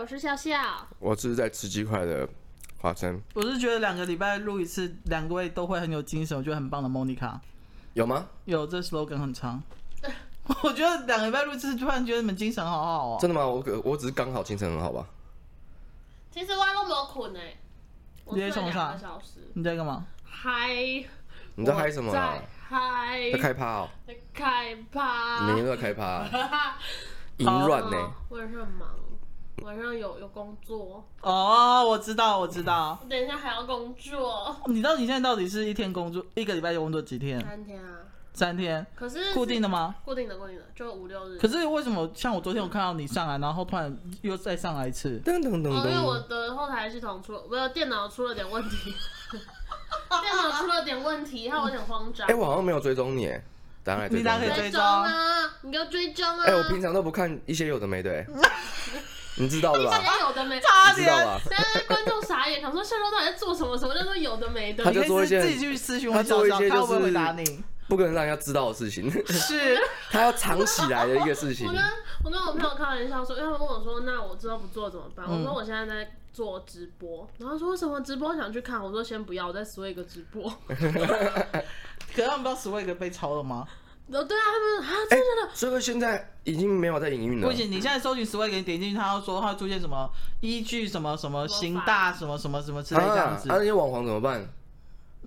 [0.00, 0.58] 我是笑笑，
[0.98, 2.26] 我只是在吃鸡块的
[2.78, 3.20] 华生。
[3.34, 6.88] 我是觉得两个礼拜录一次，两个位都会很有精神，我觉得很棒的。
[6.88, 7.38] Monica
[7.92, 8.26] 有吗？
[8.46, 9.62] 有，这 slogan 很长。
[10.64, 13.18] 我觉得两个礼拜录一次，突然觉得你们精神好好哦。
[13.20, 13.44] 真的吗？
[13.46, 15.04] 我我只是刚好精神很好吧。
[16.30, 17.40] 其实我都没有困呢。
[18.32, 18.96] 你在冲啥？
[19.52, 20.06] 你在干嘛？
[20.24, 20.72] 嗨！
[21.56, 22.42] 你在嗨什么啊？
[22.66, 23.30] 嗨！
[23.32, 23.88] 在开趴哦。
[24.06, 25.46] 在开趴。
[25.46, 26.24] 每天都在开趴。
[27.36, 28.12] 淫乱呢？
[28.30, 28.88] 我也是很忙，
[29.62, 31.04] 晚上有有工作。
[31.22, 32.98] 哦，我知道，我知道。
[33.02, 34.56] 我等一下还要工作。
[34.66, 37.40] 你知道你现在到底是一天工作，一个礼拜就工作几天？
[37.40, 37.98] 三天啊。
[38.32, 38.86] 三天。
[38.94, 39.94] 可是固定的吗？
[40.04, 41.38] 固定的，固定的，就五六日。
[41.38, 45.20] 可是为什么像我昨天我看到你上来，然后突然又再上来一次？
[45.24, 45.88] 噔噔噔噔。
[45.88, 48.94] 因为我的后台系统出了，我的电脑出了点问题。
[50.10, 52.26] 电脑出了点问题，害我有点慌张。
[52.28, 53.32] 哎，我好像没有追踪你。
[53.82, 55.50] 当然，你哪可以追踪啊？
[55.62, 56.44] 你给我追踪啊！
[56.46, 58.24] 哎，我平常都不看一些有的没的，
[59.40, 59.98] 你知道的吧？
[60.20, 61.06] 有的没，差点。
[61.48, 63.76] 现在观众傻眼，想说笑笑到底在做什么？
[63.76, 64.84] 什么叫做有的没的？
[64.84, 69.10] 他就做一些自己去私讯，他做一些就是回答你，不可能让人家知道的事情。
[69.26, 69.78] 是，
[70.12, 71.66] 他要藏起来的一个事情。
[71.66, 71.82] 我跟
[72.24, 83.66] 我跟我朋友开玩笑说，因为他们问我说：“那我之后不做怎么办？”我说：“我现在在做直播。”然后说：“为什么直播想去看？”我说：“先不要，我在 Swag 直播。” 可是他们不知道 Swag 被抄了吗？
[84.12, 85.54] 哦，对啊，他们啊，真的。
[85.54, 87.48] 所以现在已经没有在营运了。
[87.48, 93.48] 不行，你现在搜寻 Swag，你点进去，他要说他会出现什么依据什么什么刑大什么什么什么之类这样子。
[93.48, 94.48] 啊，那些网黄怎么办？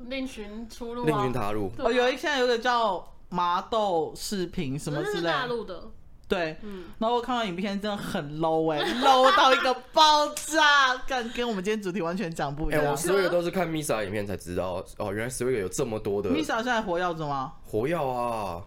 [0.08, 1.06] 另寻出路。
[1.06, 1.72] 另寻他路。
[1.78, 5.18] 哦，有一现在有个叫麻豆视频什么之类。
[5.18, 5.84] 是大陆的。
[6.28, 6.86] 对，嗯。
[6.98, 12.84] 然后我看到影片真的很 low 哎，low 到一个爆炸，跟跟我们今天主题完全讲不一样。
[12.84, 16.32] 哎，我 Swag 都是看 Misa 影片才知道，哦，原来 Swag 有这么多的。
[16.32, 17.54] Misa 现在活跃着吗？
[17.64, 18.64] 活跃啊。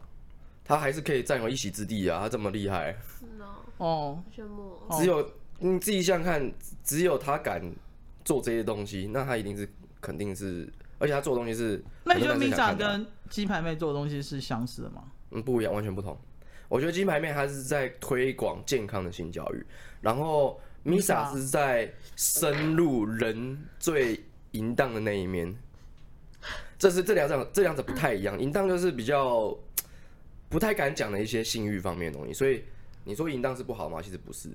[0.67, 2.19] 他还是可以占有一席之地啊！
[2.21, 2.97] 他这么厉害，
[3.79, 4.77] 哦，羡慕。
[4.99, 7.63] 只有你自己想想看，只有他敢
[8.25, 9.69] 做这些东西，那他一定是
[10.01, 10.69] 肯定是，
[10.99, 11.83] 而且他做的东西是。
[12.05, 15.05] 那你觉得 Misa 跟鸡排妹做的东西是相似的吗？
[15.31, 16.19] 嗯，不一样，完全不同。
[16.69, 19.65] 我觉得鸡排妹她是在推广健康的性教育，
[20.01, 25.55] 然后 Misa 是在深入人最淫荡的那一面。
[26.77, 28.39] 这是这两者，这两者不太一样。
[28.41, 29.57] 淫荡就是比较。
[30.49, 32.63] 不太敢讲的一些性欲方面的东西，所以
[33.05, 34.01] 你说淫荡是不好吗？
[34.03, 34.51] 其实不是，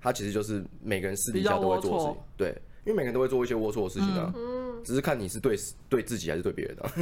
[0.00, 2.48] 他其实就是每个人私底下都会做的事情，对，
[2.84, 5.56] 因为每个人都会做一些龌龊的事情啊，嗯、只是看你是对
[5.88, 6.92] 对自己还是对别人的、 啊，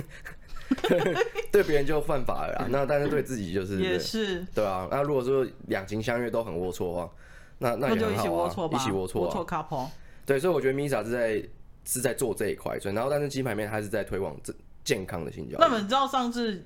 [1.51, 4.45] 对别人就犯法了啦，那但是对自己就是也是。
[4.55, 7.11] 对啊，那如果说两情相悦都很龌龊的话，
[7.59, 9.89] 那那也很好啊，一起龌龊，龌龊 couple，
[10.25, 11.49] 对，所以我觉得 Misa 是在
[11.85, 15.61] 是在做这一块，所以然后但是鸡排妹她是在推广这健康的性教育。
[15.61, 16.65] 那么你知道上次？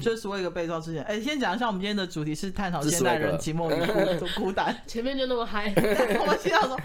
[0.00, 4.76] 就是 Swag 被抓之前，哎、欸，先讲一下，我们今天的主题是探讨现代人寂寞与孤 孤单。
[4.86, 6.76] 前面就那么嗨， 我们听到说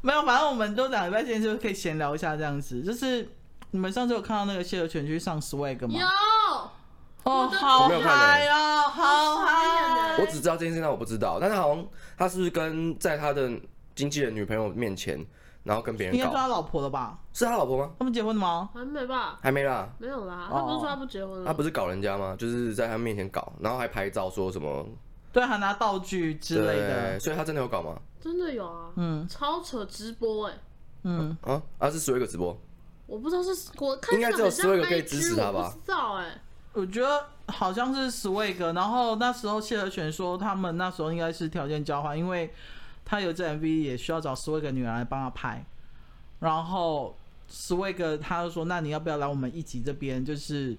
[0.00, 2.82] 没有，反正我们都两礼拜前就可以闲聊一下这样子。
[2.82, 3.28] 就是
[3.72, 5.98] 你们上次有看到那个谢和全去上 Swag 吗？
[5.98, 10.16] 有，哦，好嗨哦，好嗨！
[10.18, 11.38] 我只知道这件事，但我不知道。
[11.40, 11.86] 但是好像
[12.16, 13.50] 他是不是跟在他的
[13.94, 15.24] 经纪人女朋友面前？
[15.66, 17.18] 然后跟别人搞，应该是他老婆了吧？
[17.32, 17.90] 是他老婆吗？
[17.98, 18.70] 他们结婚了吗？
[18.72, 19.38] 还没吧？
[19.42, 19.88] 还没啦。
[19.98, 21.46] 没有啦，他不是说他不结婚了？
[21.46, 22.36] 他不是搞人家吗？
[22.38, 24.86] 就是在他面前搞，然后还拍照说什么？
[25.32, 27.18] 对，还拿道具之类的。
[27.18, 27.98] 所以他真的有搞吗？
[28.20, 30.54] 真的有啊，嗯，超扯直播哎，
[31.02, 32.56] 嗯啊啊是 Swag 直播？
[33.06, 35.72] 我不知道是我看应该只有 Swag 可以支持他吧？
[35.74, 36.40] 不知道哎，
[36.72, 42.52] 我觉得好像是 Swag，然后那时候谢和弦说他们那时候应该是条件交换，因为
[43.06, 45.64] 他有这 MV 也需要找 Swag 女儿来帮他拍。
[46.40, 47.16] 然后
[47.50, 50.22] ，Swag 他就说：“那你要不要来我们一集这边？
[50.22, 50.76] 就是，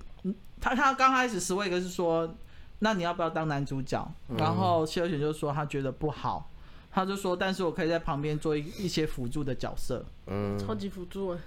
[0.62, 2.36] 他他刚开始 Swag 是说，
[2.80, 4.08] 那你要不要当男主角？
[4.28, 6.52] 嗯、然后谢和弦就说他觉得不好，
[6.92, 11.40] 他就说，但是我可以在旁边做一一些辅助的角色，嗯，超级辅助 哎。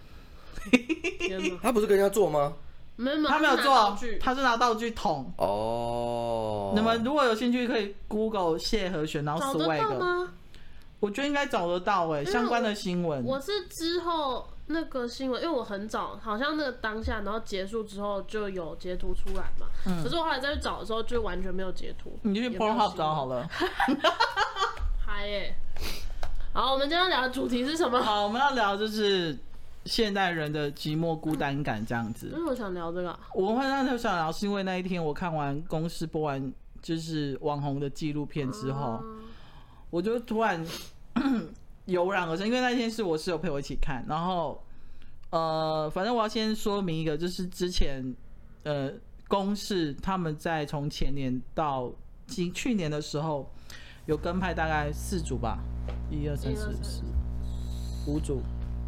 [1.63, 2.55] 他不是跟人家做吗？
[2.97, 5.33] 没有，他没有做，他是拿道具捅。
[5.37, 10.29] 哦，你们如果有兴趣，可以 Google 谢和弦，然后 Swag。
[11.01, 13.25] 我觉得应该找得到哎，相关的新闻。
[13.25, 19.67] 我是之后那个新闻，因为我很早，好像那个当下，然后结束之后就有截图出来嘛。
[19.87, 20.03] 嗯。
[20.05, 22.19] 可是我后来再去找的时候，就完全没有截图。
[22.23, 23.49] 你就去 Pornhub 找好了。
[25.05, 25.57] 嗨耶！
[26.53, 27.99] 好，我们今天要聊的主题是什么？
[28.03, 29.35] 好，我们要聊就是
[29.87, 32.27] 现代人的寂寞孤单感这样子。
[32.33, 33.19] 为什么想聊这个？
[33.35, 36.53] 我会那时候想聊，是因为那一天我看完公司播完
[36.83, 39.01] 就是网红的纪录片之后。
[39.03, 39.21] 嗯
[39.91, 40.65] 我就突然
[41.87, 44.63] 油然而生，因为那天是我室友陪我一起看，然后
[45.31, 48.15] 呃，反正我要先说明一个，就是之前
[48.63, 48.93] 呃，
[49.29, 51.91] 公视他们在从前年到
[52.27, 53.51] 今去年的时候，
[54.07, 55.59] 有跟拍大概四组吧，
[56.11, 57.03] 一二三四四
[58.07, 58.41] 五组，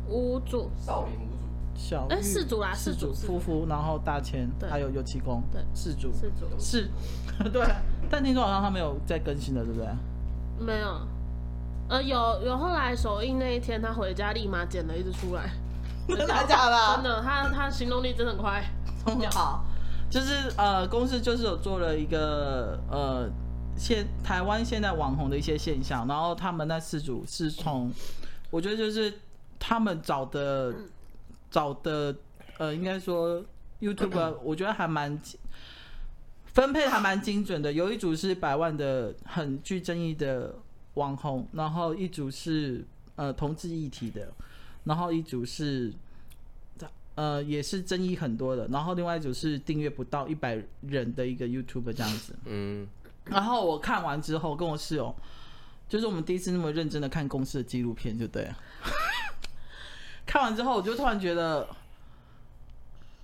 [0.09, 6.47] 五组，少林五组，小哎四组啦，四组夫妇，然后大千还有油漆工，对，四组，四组。
[6.59, 6.89] 是，
[7.53, 7.67] 对，
[8.09, 9.89] 但听说好像他没有在更新了，对不对？
[10.63, 11.01] 没有，
[11.89, 15.51] 呃，有有后来首映那一天，他回家立马剪了一支出来，
[16.09, 16.95] 真的假的？
[16.97, 18.65] 真的，他他行动力真的很快，
[19.33, 19.65] 好，
[20.11, 23.29] 就是呃，公司就是有做了一个呃。
[23.75, 27.91] 现台湾现在网红的一些现象，然后他们那四组是从，
[28.51, 29.13] 我觉得就是
[29.59, 30.75] 他们找的
[31.51, 32.15] 找的
[32.59, 33.43] 呃，应该说
[33.81, 35.19] YouTube，我觉得还蛮
[36.53, 37.73] 分配还蛮精准的。
[37.73, 40.55] 有一组是百万的很具争议的
[40.95, 42.85] 网红，然后一组是
[43.17, 44.33] 呃同志议题的，
[44.85, 45.93] 然后一组是
[47.15, 52.35] 呃也是争议很多的，然后另外一组是订阅不到一百人的一个 YouTube 这样子。
[52.47, 52.89] 嗯。
[53.27, 55.15] 然后我看完之后，跟我室友，
[55.89, 58.59] 就是我们第一次那么认真的看公司的纪录片，就对了。
[60.27, 61.69] 看完之后，我就突然觉得，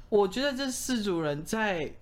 [0.08, 1.92] 我觉得这四组人在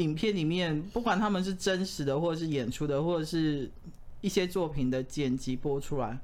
[0.00, 3.70] 影片里面，不管他们是真实的，或者是演出的，或者是
[4.20, 6.18] 一些作品的剪辑播出来，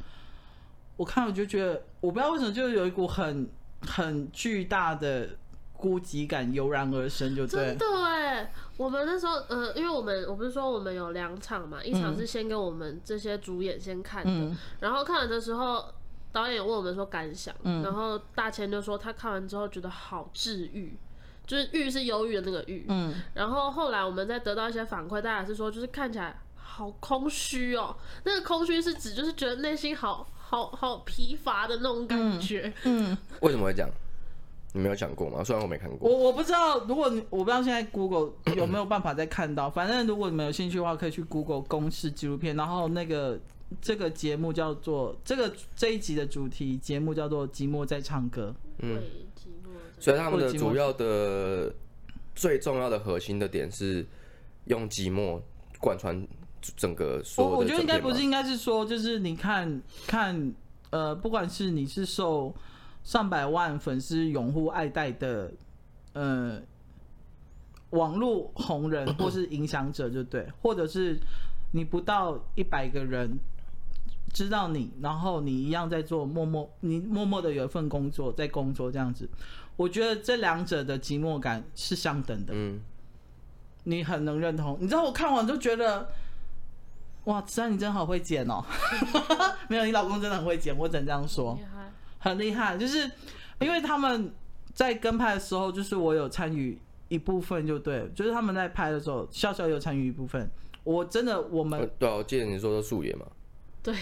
[0.97, 3.49] 我看我就觉得，我不知道为什么，就有一股很
[3.83, 5.29] 很巨大的。
[5.79, 7.67] 孤寂感油然而生，就对。
[7.67, 15.85] 真的哎，我们那时候，呃，因为我们我不是说我们有两场嘛，一场是先给我们这些主演先看的，嗯、然后看完的时候，
[16.33, 20.97] 导演问我们说感想，嗯、然后大千就说他看完之后觉得好治愈，
[21.47, 33.91] 就是郁是忧郁的那个郁，嗯，然后后来我们再得到一些反馈，大家是说就是看起来好空虚哦，那个空虚是指就是觉得内心好好好疲乏的那种感觉，嗯，嗯为什么会这样？
[34.73, 35.43] 你没有讲过吗？
[35.43, 36.79] 虽然我没看过，我我不知道。
[36.81, 39.71] 如果你我不知道现在 Google 有没有办法再看到。
[39.71, 42.55] 反正如果你们有兴趣的话，可以去 Google 公视纪录片。
[42.57, 43.41] 然后那个
[43.81, 48.55] 这个节目叫做这个这一集的主题节目叫做《寂寞在唱歌》。
[48.81, 49.01] 嗯，
[49.99, 51.73] 所以他们的主要的
[52.35, 54.07] 最重要的核心的点是
[54.67, 55.41] 用寂寞
[55.81, 56.27] 贯穿
[56.77, 57.57] 整个所有的。
[57.57, 60.55] 我我觉得应该不是，应该是说就是你看看
[60.91, 62.55] 呃，不管是你是受。
[63.07, 65.53] 上百万粉丝拥护爱戴的，
[66.13, 66.61] 呃，
[67.91, 71.17] 网络红人 或是影响者，就对，或者是
[71.71, 73.39] 你不到一百个人
[74.35, 79.31] 知道你，然后你一样在做默默，你默默的有一份工作在工作这样子，
[79.77, 82.53] 我觉得这两者的寂寞感是相等的。
[82.55, 82.81] 嗯，
[83.85, 86.09] 你很能认同，你知道我看完就觉得，
[87.25, 88.65] 哇，子安你真好会剪哦，
[89.69, 91.59] 没有，你老公真的很会剪，我只能这样说。
[92.19, 93.11] 很厉害，就是
[93.61, 94.33] 因为他们
[94.75, 100.51] 在跟拍的时候，就是我有参与一部分，就对，就是他们在拍的时候，笑笑有参与一部分。
[100.83, 103.27] 我真的，我们对，我记得你说的素颜嘛，
[103.83, 103.95] 对，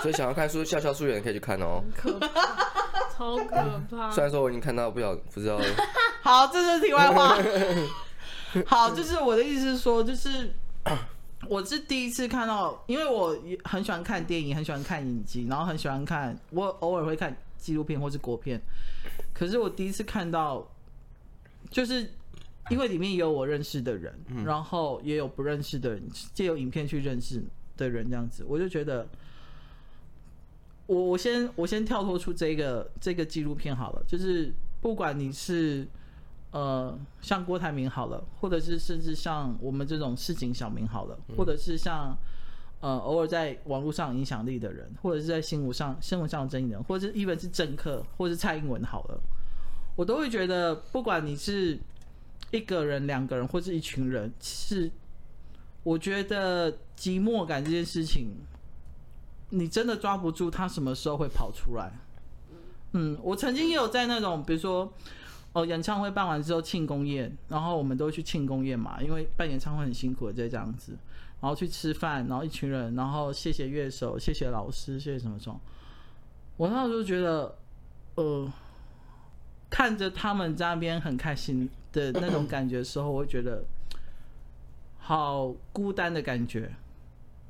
[0.00, 1.82] 所以想要看素笑笑素颜可以去看哦，
[3.12, 4.10] 超可怕。
[4.12, 5.60] 虽然说我已经看到不晓不知道，
[6.22, 7.36] 好，这是题外话。
[8.66, 10.54] 好，就是我的意思是说，就是
[11.48, 17.36] 我是第一次看到，因为我很喜欢看电影，很喜欢看影集，然后很喜欢看，我偶尔会看。
[17.62, 18.60] 纪录片或是国片，
[19.32, 20.68] 可是我第一次看到，
[21.70, 22.10] 就是
[22.70, 26.02] 因为里面也有我认识的人，嗯、然后也有不认识的人，
[26.34, 27.40] 借由影片去认识
[27.76, 29.06] 的人，这样子，我就觉得，
[30.92, 35.86] 我我先我先跳脱出这个这个纪录片好了，就是不管你是
[36.50, 42.16] 呃像郭台铭好了，或者是甚至像我们这种市井小民好了，或者是像。
[42.82, 49.20] 呃，偶尔在网络上影响力的人，或者是在新闻上新闻上争议的人，或者是 even 是政客，或者是蔡英文好了，
[49.94, 51.78] 我都会觉得，不管你是
[52.50, 54.90] 一个人、两个人，或是一群人，是
[55.84, 58.30] 我觉得寂寞感这件事情，
[59.54, 61.92] 你真的抓不住他什么时候会跑出来。
[62.92, 64.92] 嗯，我曾经也有在那种，比如说，
[65.52, 70.96] 哦，演唱会办完之后庆功宴，然后我们都去庆功宴嘛，因为办演唱会很辛苦的，就这样子。
[71.40, 75.60] 然后去吃饭，然后一群人，然后谢谢乐手，谢谢老师，谢谢什么什么。
[76.56, 77.56] 我那时候觉得，
[78.14, 78.52] 呃，
[79.68, 83.64] 看着他们在那边很开心的那种感觉时候，我会觉得
[84.98, 86.72] 好孤单的感觉。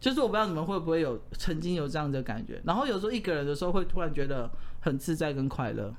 [0.03, 2.61] 就是我不知道你们会不会有曾经有这样的感觉。
[2.65, 5.95] 然后有时候一个人的时候，会突然觉得很自在跟快乐。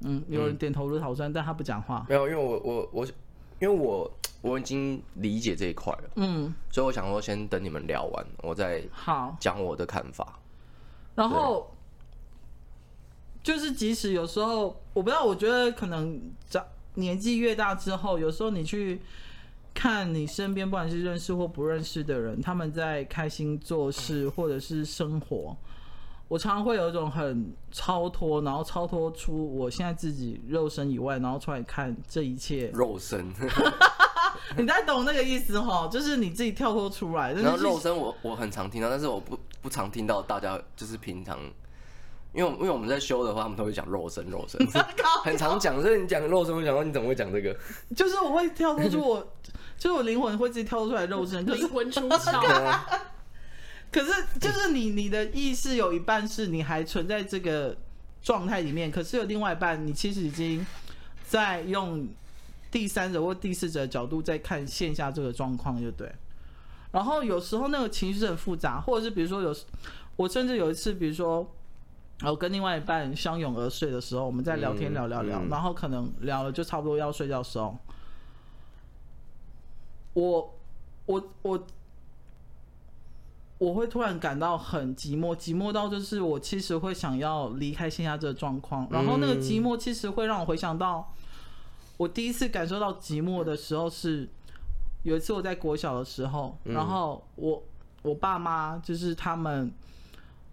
[0.00, 2.06] 嗯，有人点头如捣蒜，但他不讲话。
[2.08, 3.06] 没有，因为我我我，
[3.58, 4.10] 因为我。
[4.44, 10.38] 我已经理解这一块了，嗯，所以我想说，先等你们聊完，我再好讲我的看法。
[11.14, 11.74] 然后
[13.42, 16.62] 就是，即使有时候我不知道，我觉得可能长
[16.96, 19.00] 年纪越大之后，有时候你去
[19.74, 25.54] 看你身边不管是认识或不认识的人，他们在开心做事或者是生活，
[26.28, 32.70] 我常常会有一种很超脱，然后超脱出我现在自己肉身以外，然后出来看这一切。
[32.72, 33.28] 肉身，
[34.56, 35.88] 你大概懂那个意思哈？
[35.88, 37.32] 就是你自己跳脱出来。
[37.32, 41.38] 然后肉身我，我我很常听到，但是我不不常听到大家就是平常。
[42.32, 44.60] 因为因为我们在修的话，他们都会讲肉身肉身，
[45.22, 45.80] 很常讲。
[45.80, 47.56] 所以你讲肉身，我讲到你怎么会讲这个？
[47.94, 49.24] 就是我会跳脱出我，
[49.78, 52.78] 就是我灵魂会自己跳出来肉身，灵魂出窍。
[53.92, 57.76] 可是就是你你的意识有一半是你还存在这个
[58.22, 60.66] 状态里面，可是有另外一半，你其实已经
[61.26, 62.08] 在用
[62.70, 66.10] 第三者或第四者的角度在看线下这个状况，就对。
[66.92, 69.54] 然后有时候那个情绪是很复杂，或者是比如说有
[70.16, 71.48] 我甚至有一次，比如说。
[72.20, 77.76] 然后跟另外一半相拥而睡的时候，我们在聊天聊聊聊，嗯嗯、然后可能聊了就差不多要睡觉的时候，
[80.14, 80.54] 我
[81.06, 81.66] 我我
[83.58, 91.12] 我会突然感到很寂寞，寂寞到就是我其实会想要离开现在这个状况，然后那个寂寞其实会让我回想到
[91.96, 94.28] 我第一次感受到寂寞的时候是
[95.02, 97.62] 有一次我在国小的时候，然后我
[98.02, 99.72] 我爸妈就是他们。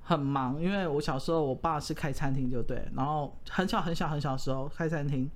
[0.04, 2.86] 很忙，因为我小时候我爸是开餐厅，就对。
[2.96, 5.30] 然后很小很小很小的时候开餐厅，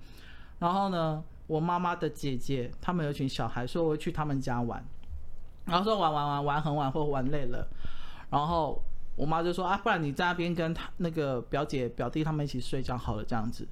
[0.60, 4.84] 然后呢，我妈妈的姐姐他们有群小孩，说我会去他们家玩，
[5.66, 7.68] 然后说玩玩玩玩很晚或玩累了，
[8.30, 8.82] 然后
[9.16, 13.68] 我妈就说啊，不然你在那边跟他那个表姐表弟他们一起睡觉好了这样子。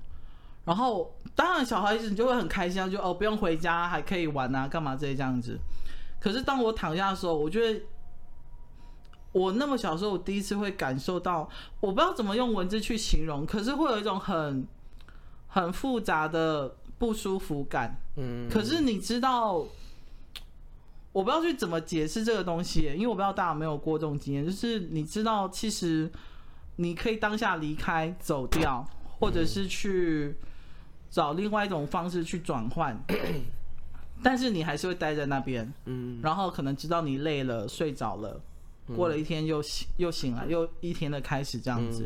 [0.66, 5.60] 然后当然小孩子你就会很开心，就哦不用回家还可以玩啊，干嘛这些这样子。
[6.20, 7.82] 可是当我躺下的时候，我觉得。
[9.34, 11.50] 我那么小时候，我第一次会感受到，
[11.80, 14.68] 我不知道怎么用文字去形容，可是会有一种很
[15.48, 17.96] 很复杂的不舒服感。
[18.18, 19.66] 嗯，可是你知道，
[21.12, 26.12] 我不知道去怎么解释这个东西，因为我不知道大家有没有过这种经验，就是你知道，其实
[26.78, 28.88] 你可以当下离开、走掉，
[29.20, 30.36] 或者是去
[31.10, 32.98] 找另外一种方式去转换，
[34.24, 35.72] 但是你还是会待在那边。
[35.86, 38.42] 嗯，然后可能直到你累了、睡着了。
[38.98, 42.06] 过了一天又醒又醒来，又一天的开始这样子。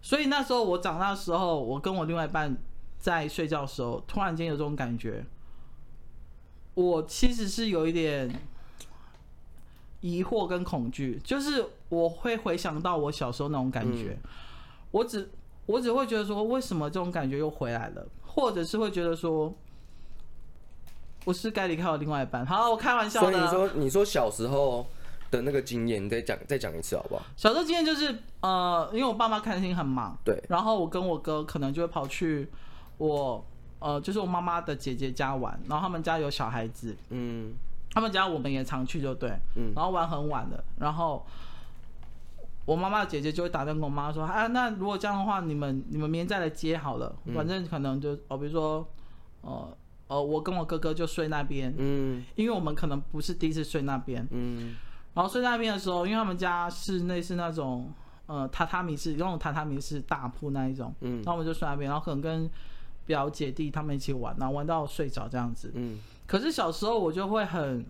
[0.00, 2.56] 所以那时候我长大的时候，我跟我另外一半
[3.04, 5.22] 在睡觉的时候，突然间有这种感觉。
[6.72, 8.34] 我其实是有一点
[10.00, 14.16] 疑惑跟恐惧，就是我会回想到我小时候那种感觉。
[14.90, 15.30] 我只
[15.66, 18.06] 我只会觉得说，为什么这种感觉又回来了？
[18.22, 19.54] 或者是会觉得说，
[21.26, 22.46] 我是该离开我另外一半。
[22.46, 23.30] 好，我开玩笑的。
[23.30, 24.86] 所以你说，你说小时候。
[25.30, 27.22] 的那个经验，你再讲再讲一次好不好？
[27.36, 32.48] 小时候经验就是，呃，因为我爸妈看心很忙，对，然后我跟我哥可能就会跑去
[32.98, 33.44] 我，
[33.78, 37.54] 呃，就是我妈妈的姐姐家玩，然后他们家有小孩子，嗯，
[37.90, 41.24] 他们家我们也常去，就对，嗯，然后玩很晚的，然后
[42.64, 48.86] 我妈妈的姐姐就会打电话跟我妈说，啊，那如果这样的话，你们你们明天再来接好了，嗯、反正可能就哦，比如说，
[49.42, 49.76] 呃
[50.08, 54.76] 呃，我跟我哥哥就睡那边，嗯，因为我们可能不是第一次睡那边，嗯。
[55.14, 57.88] 然后睡那边的时候，因为他们家是类似那种，
[58.26, 62.50] 呃，榻榻米式，那种榻榻米式大铺那一种，嗯，然后我们就睡那边，然后可能跟
[63.06, 65.98] 表姐弟他们一起玩，然后玩到睡着这样子，嗯。
[66.26, 67.84] 可是小时候我就会很，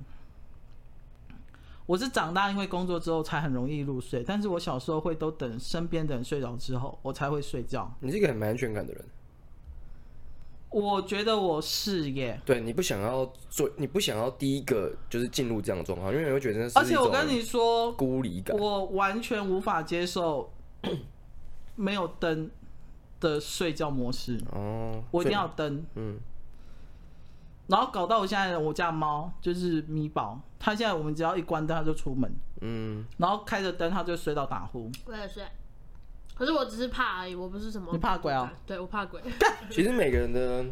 [1.86, 7.92] 我是长大因为工作之后才很容易入睡，但是我小时候会都等身边的人睡着之后，我才会睡觉。
[8.00, 9.04] 你是一个很没安全感的人。
[10.70, 20.52] 我觉得我是耶，对，你不想要做，你不想要第一个就是进入这样的状况，因为你会觉得，而且我跟你说孤立感，我完全无法接受
[21.76, 22.50] 没有灯
[23.20, 26.18] 的睡觉模式哦，我一定要灯，嗯，
[27.66, 32.30] 然后搞到我现在我家猫就是米宝，它现在我们只要一关灯它就出门，
[32.60, 35.42] 嗯，然后开着灯它就睡到打呼，我也睡。
[36.34, 37.92] 可是我只是怕而已，我不是什么。
[37.92, 38.52] 你怕鬼啊？
[38.66, 39.20] 对，我怕鬼。
[39.70, 40.64] 其实每个人的，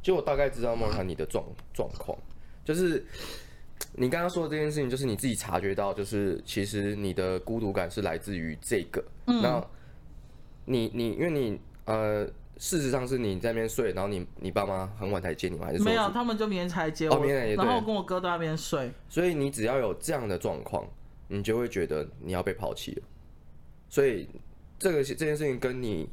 [0.00, 2.16] 就我大概知道莫卡你的状状况，
[2.64, 3.04] 就是
[3.94, 9.04] 你刚刚说的这件事情，就是你自己察觉到，就是其实你的孤独感是来自于这个。
[9.26, 9.42] 嗯。
[9.42, 9.60] 那
[10.66, 12.24] 你你因为你呃，
[12.56, 15.66] 事实上是你在那边睡，然后你你爸妈很晚才接你吗？
[15.66, 16.08] 还是说没有？
[16.10, 17.16] 他们就明天才接我。
[17.16, 17.54] 哦，明天才接。
[17.56, 18.92] 然后我跟我哥在那边睡。
[19.08, 20.86] 所以你只要有这样的状况，
[21.26, 23.02] 你就会觉得你要被抛弃了。
[23.88, 24.28] 所以。
[24.80, 26.08] 这个这件事情跟你，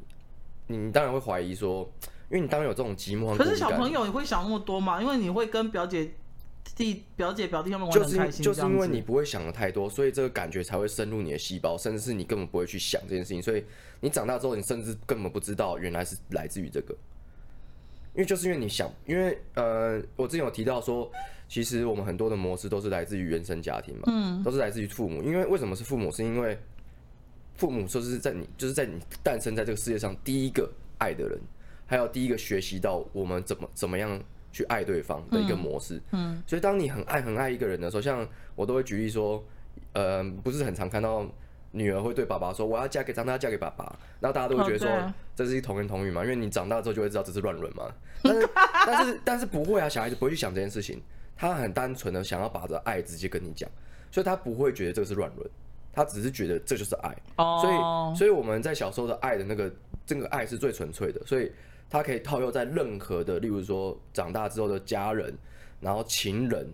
[0.65, 1.87] 你当然会怀疑说，
[2.31, 3.37] 因为你当然有这种寂寞。
[3.37, 4.99] 可是小朋友你会想那么多吗？
[4.99, 6.09] 因为你会跟表姐
[6.75, 13.41] 弟、表姐表弟他们玩得很开心，就是就是因为你不会想的太多，所以这个感觉才会深入你的细胞，甚至是你根本不会去想这件事情。
[13.41, 13.63] 所以
[13.99, 16.95] 你长大之后，你甚至根本不知道原来是来自于这个。
[18.13, 21.11] 因为就是因为你想，因为呃，我之前有提到说，
[21.49, 25.21] 其实我们很多的模式都是来自于原生家庭嘛，嗯，都是来自于父母。
[25.21, 26.09] 因为为什么是父母？
[26.09, 26.57] 是因为
[27.57, 31.37] 父母就是在你就是在你诞生在这个世界上第一个爱的人，
[31.85, 34.17] 还有第一个学习到我们怎么怎么样
[34.55, 35.97] 去爱对方的一个模式。
[36.11, 39.43] 嗯，嗯，所以当你很爱很爱一个人的时候，像我都会举例说，
[39.91, 41.25] 呃，不是很常看到。
[41.71, 43.83] 女儿会对爸爸说：“我要嫁给长大，嫁给爸爸。”
[44.21, 44.87] 然后大家都会觉得说
[45.35, 47.91] ：“这是一童言童语嘛？”因为你长大之后就会知道这是乱伦嘛。
[48.23, 48.49] 但是，
[48.87, 49.89] 但是，但是不会啊！
[49.89, 51.01] 小孩子不会去想这件事情，
[51.35, 53.69] 他很单纯的想要把这爱直接跟你讲，
[54.09, 55.49] 所以他不会觉得这是乱伦，
[55.91, 57.13] 他只是觉得这就是爱。
[57.35, 59.69] 所以，所以我们在小时候的爱的那个
[60.05, 61.51] 这个爱是最纯粹的，所以
[61.89, 65.33] 他可以套用在任何的，例如说长大之后的家人，
[65.79, 66.67] 然后情人，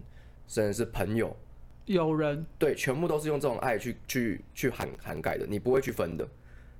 [0.48, 1.36] 甚至是朋友。
[1.86, 6.24] 友人对，全部都是用这种爱去去去涵涵盖的，你不会去分的，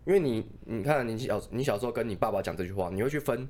[0.06, 3.48] 因为你你看你小你小时候跟你爸爸讲这句话，你会去分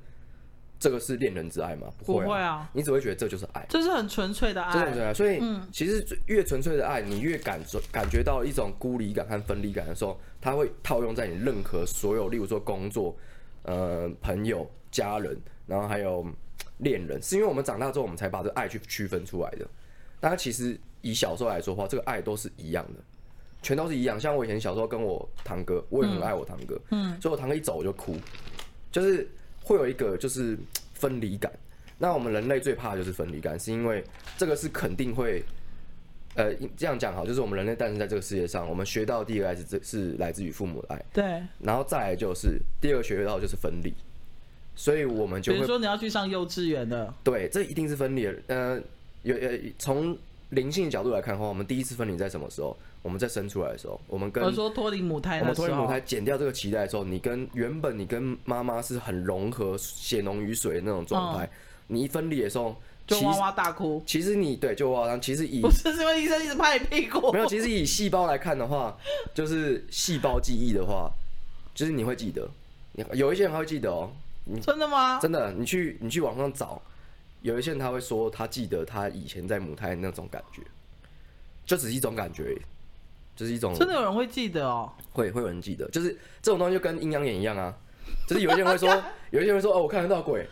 [0.80, 1.88] 这个是恋人之爱吗？
[2.04, 5.12] 不会啊，不会啊，你只会觉得这就是爱，这是很纯粹的爱，这种对啊。
[5.12, 13.14] 所以，其实越纯粹的爱，你越感受感觉到一种孤立感和分离感的时候，它会套用在你任何所有，例如说工作、
[13.62, 16.26] 呃朋友、家人，然后还有
[16.78, 19.66] 恋人，是因为我们长大之后，我们才把这爱去区分出来的。
[20.20, 20.78] 大家其实。
[21.04, 23.00] 以小时候来说的话，这个爱都是一样的，
[23.60, 24.20] 全都是一样。
[24.20, 28.14] 像我以前小时候跟我堂哥，我也很爱我堂哥，嗯，所以我堂哥一走我就哭，
[28.92, 29.28] 就是
[29.64, 30.56] 会有一个就是
[30.94, 31.52] 分离感。
[31.98, 34.04] 那我们人类最怕的就是分离感，是因为
[34.38, 35.42] 这个是肯定会，
[36.34, 41.24] 呃，这样讲好，就是我们人类诞生在这个世界上，我们学到第一个爱是这是来自于父母的爱，对，
[41.60, 43.92] 然后再来就是第二个学到就是分离，
[44.74, 48.80] 所以我们就会比如说你要去上幼稚园的，对，这一定是分离的，呃，
[49.22, 50.16] 有呃从。
[50.52, 52.76] 灵性角度来看的话，我们第一次分离在什么时候？
[53.00, 61.48] 我们在生出来的时候，我们跟我说脱离母胎，我们脱离母胎，剪掉这个脐带的时候，你跟原本你跟妈妈是很融合、血浓于水的那种状态。
[61.86, 64.02] 你一分离的时候，就哇哇大哭。
[64.06, 65.18] 其实你对，就哇哇。
[65.18, 67.32] 其实以不是，是因为医生一直拍你屁股。
[67.32, 68.96] 没有，其实以细胞来看的话，
[69.34, 71.10] 就是细胞记忆的话，
[71.74, 72.48] 就是你会记得，
[73.14, 74.10] 有一些人会记得哦。
[74.60, 75.20] 真的吗？
[75.20, 76.82] 真的，你去你去网上找。
[77.42, 80.62] 有一些人他会说，他记得他以前在母胎那种感觉，
[81.64, 82.56] 就只是一种感觉，
[83.36, 83.72] 就是一种。
[83.74, 84.92] 真的有人会记得哦？
[85.12, 86.10] 会会有人记得，就是
[86.40, 87.72] 这种东西就跟阴阳眼一样啊，
[88.28, 88.88] 就是有一些人会说，
[89.30, 90.44] 有一些人会说哦，我看得到鬼，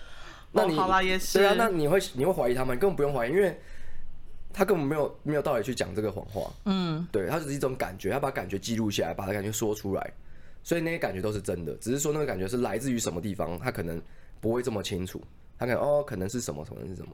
[0.52, 2.78] 那你、哦、好啦也是，对啊，那你会你会怀疑他们？
[2.78, 3.56] 根本不用怀疑，因为
[4.52, 6.52] 他根本没有没有道理去讲这个谎话。
[6.64, 10.12] 嗯，对，他只是一种感觉，他把感觉记录下来，把他感觉说出来，
[10.62, 14.00] 所以那些感觉都是真的，只是说那个感觉是来自于什么地方，他可能
[14.40, 15.22] 不会这么清楚。
[15.58, 17.12] 他可能哦，可能是什么，可能是什么，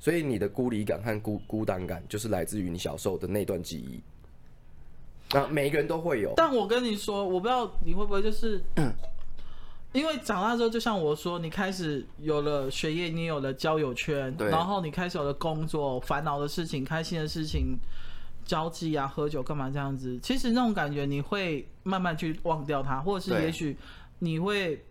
[0.00, 4.02] 所以你的孤立感和孤孤单感，就是来自于你小时候的那段记忆。
[5.30, 6.32] 那每一个人都会有。
[6.36, 8.62] 但我跟你说，我不知道你会不会就是，
[9.92, 17.76] 因为长大之后，就像我说，你开始有了学业，你有了交友圈，然后你开始有了工作，烦恼的事情、开心的事情、
[18.44, 20.18] 交际啊、喝酒干嘛这样子。
[20.22, 23.76] 其实那种感觉，你会慢慢去忘掉它，或者是也许
[24.18, 24.84] 你会。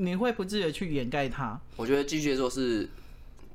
[0.00, 1.58] 你会不自觉去掩盖它？
[1.74, 2.88] 我觉得巨蟹座是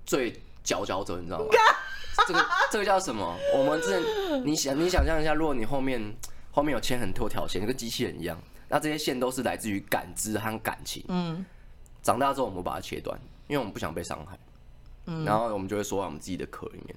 [0.06, 0.30] 最
[0.62, 1.45] 佼佼者，你知道吗？
[2.28, 3.38] 这个这个叫什么？
[3.58, 6.13] 我们之前你想你想象一下，如果你后面
[6.52, 8.38] 后面有牵很多条线，跟机器人一样，
[8.69, 11.04] 那这些线都是来自于感知和感情。
[11.08, 11.45] 嗯。
[12.02, 14.38] 长大之后，我们把它切断，因为我们不想被伤害。
[15.06, 15.23] 嗯。
[15.26, 16.95] 然后我们就会缩在我们自己的壳里面，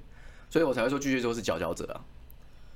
[0.50, 2.00] 所以我才会说巨蟹座是佼佼者啊。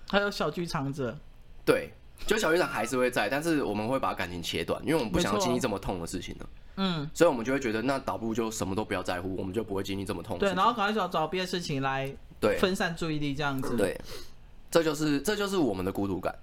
[0.09, 1.19] 还有小剧场者。
[1.65, 1.93] 对。
[2.27, 6.49] 就小剧场还是会在，但是我们会把感情切断，因为我们不想要经历这么痛的事情了。
[6.77, 10.39] 嗯，所以我们就会觉得，那倒不如就什么都不要在乎，我们就不会经历这么痛。
[10.39, 13.75] 对，然后赶快找找别的事情来对分散注意力，这样子。
[13.75, 13.99] 对，
[14.71, 16.39] 这就是这就是我们的孤独感。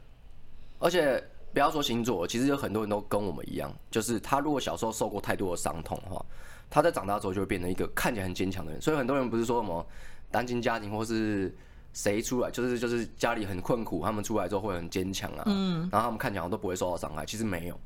[0.79, 1.23] 而且
[1.57, 6.23] 不要说星座，其实有很多人都跟我们一样，就是他如果小时候受过太多的伤痛的话，
[6.69, 8.79] 他在长大之后就会变成一个看起来很坚强的人。
[8.79, 9.83] 所以很多人不是说什么
[10.29, 11.51] 单亲家庭或是。
[11.93, 17.79] 谁出来就是就是家里很困苦，他们出来之后会很坚强啊，嗯，然后他们看起来都不会受到伤害，其实没有，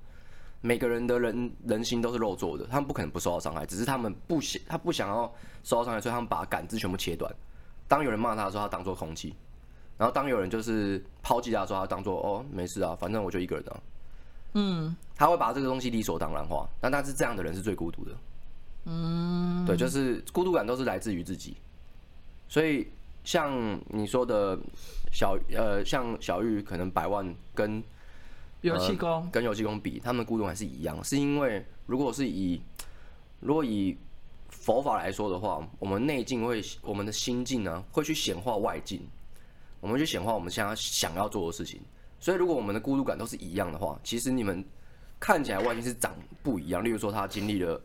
[0.59, 7.33] 每个人的人人心都是肉做的，他们不可能不受到伤害，只是他们不想他不想要受到伤害，所以他们把感知全部切断。
[7.87, 9.33] 当有人骂他的时候，他当做空气；
[10.01, 13.79] 然后当有人就是抛弃他的时候，他当做哦没事啊，反正我就一个人啊，
[14.53, 18.11] 嗯，他会把这个东西理所当然化，但但是这样的人是最孤独的，
[18.85, 21.55] 嗯，对，就是孤独感都是来自于自己，
[22.47, 22.87] 所以。
[23.23, 24.57] 像你说的
[25.13, 27.83] 小呃，像小玉可能百万跟
[28.61, 32.59] 油漆工跟油漆工比，他们的孤独还是一样，是因为如果是以
[33.39, 33.95] 如果以
[34.49, 38.99] 佛法来说的话，我们内境会我们的心境呢会去显化外境，
[39.81, 41.81] 我们去显化我们现在想要做的事情。
[42.19, 44.63] 所以如果我们的孤独感都是一样的话，其实你们
[45.19, 46.83] 看起来外境是长不一样。
[46.83, 47.81] 例如说他经历了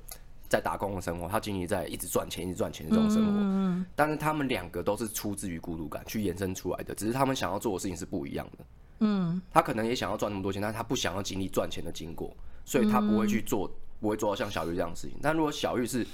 [0.49, 3.33] 在打工的生活，他经历在一直赚钱、一直赚钱的这种生活。
[3.33, 8.65] 嗯，但是他们两个都是出自于孤独感去延伸出来的，只是他们想要做的事情是不一样的。
[9.01, 15.19] 嗯，他可能也想要赚那么多钱，但是他不想要经历赚钱的经过，所以他不会去做，不会做到像小玉这样的事情。
[15.23, 16.07] 但如果小玉是，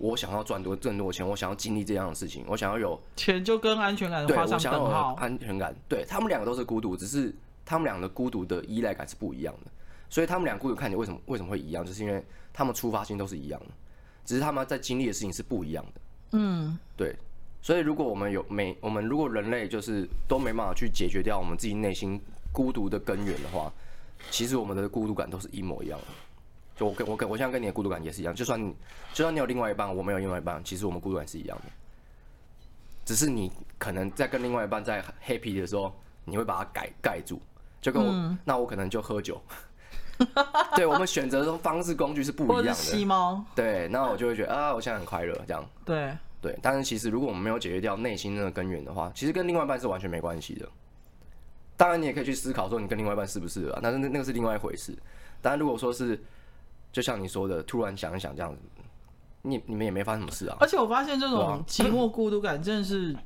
[0.00, 5.14] 我想要赚多更多钱，我想要经历这样的事情，我想要有钱就跟安全感画上等号。
[5.20, 7.32] 安全感，对，他们两个都是孤独，只是
[7.66, 9.70] 他们两个孤独的依赖感是不一样的。
[10.08, 13.66] 所以他们俩孤独看你为什么为什么会一样，就是因为他们出发性都是一样的，
[14.24, 16.00] 只是他们在经历的事情是不一样的。
[16.32, 17.14] 嗯，对。
[17.60, 22.18] 所以如果我们有没我们如果人类就是都没办法去解决掉我们自己内心
[22.52, 23.70] 孤独的根源的话，
[24.30, 26.06] 其实我们的孤独感都是一模一样的。
[26.80, 28.74] 就我跟我跟我现在跟你的孤独感也是一样，就算你
[29.12, 31.64] 就算你有另外一半，我没有另外一半，其实我们孤独感是一样的。
[33.04, 37.38] 只是你可能在跟另外一半在 happy 的时候，你会把它盖盖住，
[37.82, 39.38] 就跟我、嗯、那我可能就喝酒。
[40.74, 42.72] 对，我们选择的方式工具是不一样的。
[42.72, 43.44] 吸猫。
[43.54, 45.62] 对，那我就会觉得啊，我现在很快乐，这样。
[45.84, 50.68] 对对，但是其实如果我们没有解决掉内心那个根源的话，其实跟另外一半是完全没关系的。
[51.76, 54.96] 当然，你也可以去思考说你跟另外一半是不是啊，但是那那个是另外一回事。
[55.42, 56.22] 当然，如果说是，
[56.92, 58.60] 就像你说的，突然想一想这样子，
[59.42, 60.56] 你你们也没发生什么事啊。
[60.60, 63.16] 而且我发现这种寂寞孤独感真的是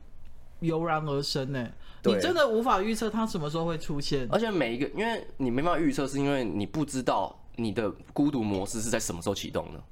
[0.60, 1.68] 油然而生呢。
[2.06, 9.82] 你真的无法预测它什么时候会出现，而且每一个，因为你没办法预测，是因为你不知道你的孤独模式是在什么时候启动的，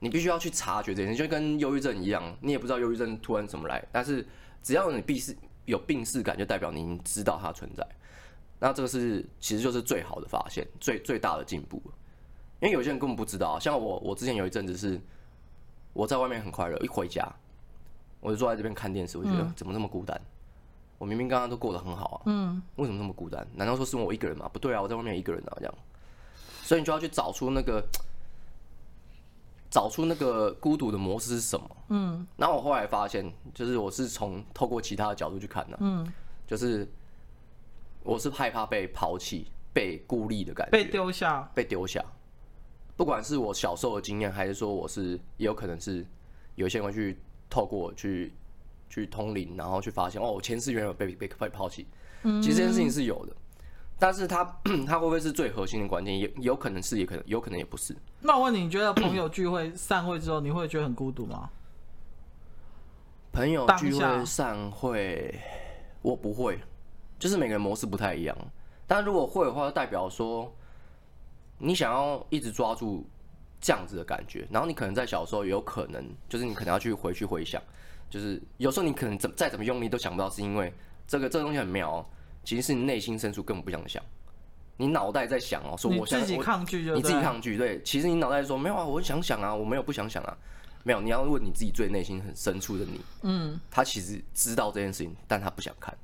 [0.00, 4.26] 你必须要去察觉这件事，就跟忧郁症一样，你也不知道忧郁症突然怎么来，但是
[4.60, 7.86] 只要你必是有病识感，就代表你知道它存在，
[8.58, 11.80] 那这个是其实就是最好的发现，最最大的进步，
[12.62, 14.98] 因为有些人根本不知道，像我，我之前有一阵子是
[15.92, 17.28] 我在外面很快乐，一回家
[18.20, 20.18] 我就坐在这边看电视，我觉得怎么那么孤单。
[20.96, 23.44] 我明明刚刚都过得很好啊，嗯，为什么那么孤单？
[23.56, 24.48] 难道说是我一个人吗？
[24.52, 25.74] 不对啊，我在外面一个人啊，这样，
[26.62, 27.84] 所以你就要去找出那个，
[29.68, 32.24] 找出那个孤独的模式是什么，嗯。
[32.36, 36.06] 然后我后来发现，就是我是从透过其他的角度去看的，嗯，
[36.46, 36.88] 就是
[38.04, 42.00] 我是害怕被抛弃、被孤立的感觉，被丢下、被丢下。
[42.96, 46.06] 不管是我小时候的经验，还是说我是，也有可能是
[46.54, 48.32] 有些人会去透过我去。
[48.94, 51.86] 去通灵，然后去发现哦，前世原有被被被抛弃，
[52.22, 53.34] 其实这件事情是有的，
[53.98, 54.44] 但是他
[54.86, 56.18] 他 会不会是最核心的关键？
[56.18, 57.96] 也有可能是，也可能有可能也不是。
[58.20, 61.48] 那我问你，你觉得 朋友聚会散会之后，你会觉得很孤独吗？
[63.32, 65.40] 朋友聚会散会，
[66.02, 66.60] 我不会，
[67.18, 68.36] 就是每个人模式不太一样。
[68.86, 70.54] 但如果会的话，就代表说
[71.64, 73.06] 你想要一直抓住
[73.60, 77.62] 这样子的感觉，然后你可能在小时候有可能，就是你可能要去回去回想。
[78.10, 80.70] 就是有时候你可能怎再怎么用力都想不到，是因为
[81.06, 82.06] 这个这个东西很妙哦。
[82.44, 84.02] 其实是你内心深处根本不想想，
[84.76, 87.80] 你脑袋在想哦，说我想自己抗拒就，你自己抗拒对。
[87.84, 90.36] 其实你脑袋说没有啊，我想想啊，我没有不想想啊，
[90.82, 91.00] 没有。
[91.00, 95.96] 你要问你自己最内心很深处的你，嗯，他其实知道这件事情，但他不想看。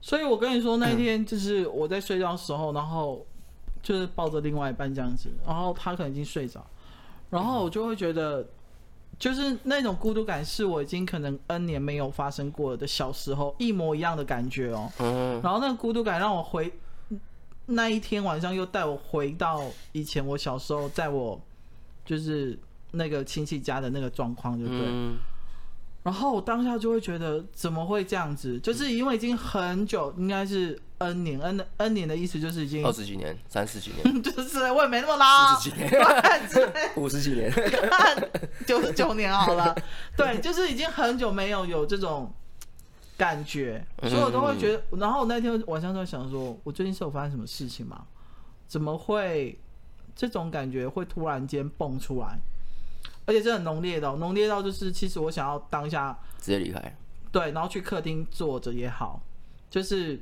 [0.00, 3.24] 所以我跟你说那一天就是我在睡觉的时候，然后
[3.82, 6.64] 就是抱着另外一半这样子，然后他可能已经睡着，
[7.30, 8.46] 然后我就会觉得。
[9.18, 14.90] 就是那种孤独感，是我已经可能 N 年没有发生过的小时候一模一样的感觉哦。
[14.98, 15.40] 嗯。
[15.42, 16.72] 然后那个孤独感让我回
[17.66, 21.40] 那一天晚上又带我回到以前我小时候，在我
[22.04, 22.58] 就是
[22.90, 24.88] 那个亲戚家的那个状况，对不对？
[26.02, 28.58] 然后我当下就会觉得怎么会这样子？
[28.60, 35.90] 就是因为已经很久，应该是 N 年，N N 年的意思就是已经二十几年、三十几年， 就是我也没那么老，四十几年、
[36.96, 37.52] 五十几年、
[38.66, 39.74] 九十九年好了。
[40.16, 42.32] 对，就是已经很久没有有这种
[43.16, 44.82] 感觉，所以我都会觉得。
[44.98, 48.04] 然后我那天晚上在想说，我最近是有发生什么事情吗？
[48.66, 49.56] 怎么会
[50.16, 52.40] 这种感觉会突然间蹦出来？
[53.32, 56.96] 而且这很浓烈的，浓烈到就是，其实我想要当下直接离开，
[57.30, 59.22] 对，然后去客厅坐着也好，
[59.70, 60.20] 就是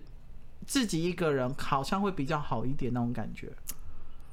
[0.64, 3.51] 自己一个人好像会比较好一点那种感觉。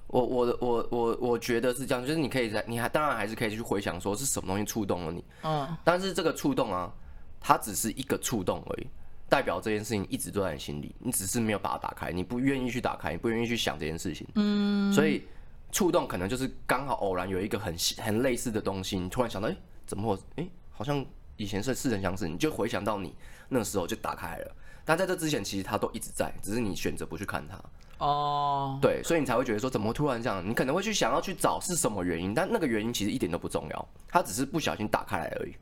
[0.06, 6.94] 我我的我我我觉得是这样，就是你可以在，你还当然还是可以去回想说是什么东西触动了你，嗯，但是这个触动啊，
[7.42, 8.88] 它只是一个触动而已，
[9.28, 15.24] 代表这件事情一直都在你心里，你只是没有把它打开，你不愿意去打开，你不愿意去想这件事情，嗯，所以。
[15.71, 20.21] 触动可能就是刚好偶然有一个很很类似的东西，你突然想到，哎、欸，怎么会？
[20.38, 23.13] 哎、欸，好像以前是似曾相识，你就回想到你
[23.49, 24.56] 那时候就打开了。
[24.86, 27.58] 但在这之前，其实它都一直在，只是你选择不去看它。
[27.97, 28.82] 哦，oh.
[28.82, 30.47] 对，所以你才会觉得说，怎么会突然这样？
[30.47, 35.56] 你可能会去想要去找是什么原因，但那个原因其实一点都不重要，它只是不小心打开来而已。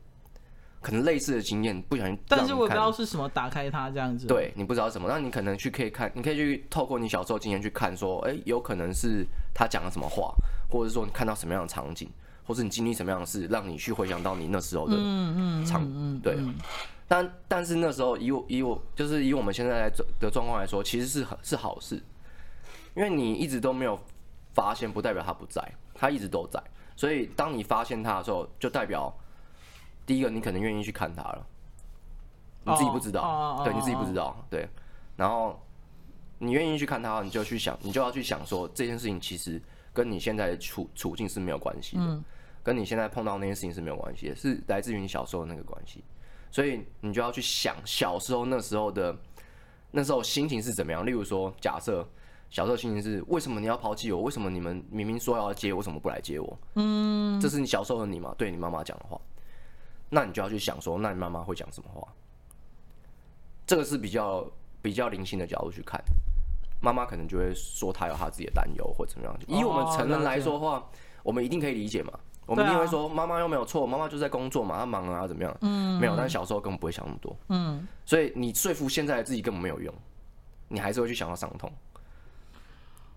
[0.86, 4.28] 可能类似的经验不小心，但是我不知道是什么打开它这样子。
[4.28, 10.32] 对，你不知道什么，那你可能去可以看，你可以去透过你小时候经验去看，说，哎、欸，有可能是他讲了什么话，
[10.70, 12.08] 或者说你看到什么样的场景，
[12.44, 16.38] 或是你经历什么样的事，让你去回想到你那时候的嗯嗯场，对。
[17.08, 22.00] 但但是那时候以我以我就是以我们现在的状况来说，其实是是好事，
[22.94, 23.98] 因为你一直都没有
[24.54, 25.60] 发现，不代表他不在，
[25.94, 26.62] 他一直都在。
[26.94, 29.12] 所以当你发现他的时候，就代表
[30.06, 31.46] 第一个你可能愿意去看他了，
[32.64, 34.68] 你自己不知道，对，你自己不知道，对。
[35.16, 35.60] 然后
[36.38, 39.60] 你愿意去看他，你就去想，你就要去想说这件事情其实
[39.92, 42.22] 跟你现在的处处境是没有关系的，
[42.62, 46.04] 跟你现在碰到那件事情是没有关系的，是来自于你小时候的那个关系。
[46.50, 49.14] 所以你就要去想小时候那时候的
[49.90, 51.04] 那时候心情是怎么样。
[51.04, 52.06] 例如说，假设
[52.48, 54.22] 小时候心情是为什么你要抛弃我？
[54.22, 56.58] 为什么你们明明说要接我，为什么不来接我？
[56.74, 58.34] 嗯，这是你小时候的你嘛？
[58.38, 59.20] 对你妈妈讲的话，
[60.08, 62.06] 那你就要去想说，那你妈妈会讲什么话？
[63.66, 64.46] 这个是比较
[64.80, 66.00] 比较灵性的角度去看，
[66.80, 69.36] 妈妈可能就会说她有她自己的担忧或怎么样。
[69.48, 70.88] 以我们成人来说的话，
[71.22, 72.12] 我们一定可以理解嘛。
[72.46, 75.56] 我们一定会说，妈妈又没有错，妈妈就在工作嘛，她忙啊，怎么样？
[75.62, 76.14] 嗯，没有。
[76.16, 77.84] 但是小时候根本不会想那么多，嗯。
[78.04, 79.92] 所以你说服现在的自己根本没有用，
[80.68, 81.72] 你还是会去想到伤痛。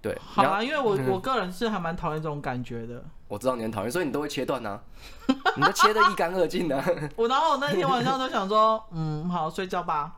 [0.02, 3.04] 对，好啊，因为我我个人是还蛮讨厌这种感觉的。
[3.28, 4.80] 我知道你很讨厌，所以你都会切断呐，
[5.56, 6.82] 你都切得一干二净的。
[7.16, 10.16] 我然后我那天晚上都想说，嗯，好，睡觉吧。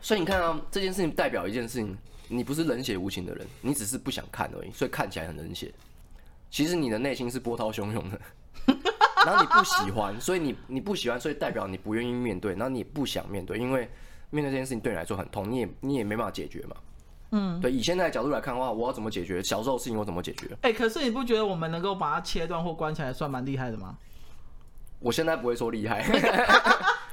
[0.00, 1.96] 所以你看啊，这件事情代表一件事情，
[2.28, 5.72] 你不是冷血无情的人，你只是不想看而已，所以看起来很冷血。
[6.50, 8.20] 其实你的内心是波涛汹涌的。
[9.24, 12.52] 然后你不喜欢，所以你你不喜欢，所以代表你不愿意面对。
[12.54, 13.88] 然后你也不想面对，因为
[14.30, 16.76] 面对这件事情对你来说很痛，你也你也没办法解决嘛。
[17.32, 17.70] 嗯，对。
[17.70, 19.98] 以现在的角度来看的话，我要怎么解决小时候的事情？
[19.98, 20.46] 我怎么解决？
[20.62, 23.96] 哎、欸，可是你不觉得我们能够把它切断或关起来，算蛮厉害的吗？
[25.00, 26.04] 我现在不会说厉害。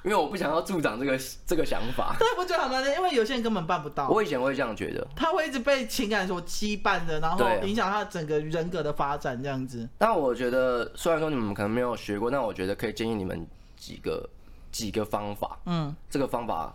[0.01, 4.07] 因为我不想要助长这个这个想法，对，不觉得很难的，因为有些人根本办不到。
[4.07, 9.87] 我以前会这样觉得，他会一直被情感所羁绊的，然后影响他整个人格的发展这样子。
[9.97, 14.27] 但我觉得，虽然说你们可能没有学过，但我觉得可以建议你们几个
[14.71, 15.59] 几个方法。
[15.65, 16.73] 嗯，这个方法，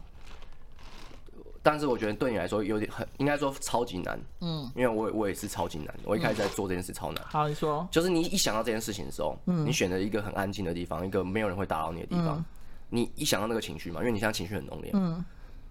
[1.65, 4.21] 但是我觉得对你来说有点很，应该说超级难。
[4.43, 7.25] 嗯，因为我我也是超级难，我一开始在做这件事超难。
[7.25, 12.45] 好，你说，就是你一想到这件事情的时候，嗯，你选择一个很安静的地方，一个没有人会打扰你的地方。
[12.91, 15.25] 你一想到那个情绪嘛，因为你现在情绪很浓烈，嗯，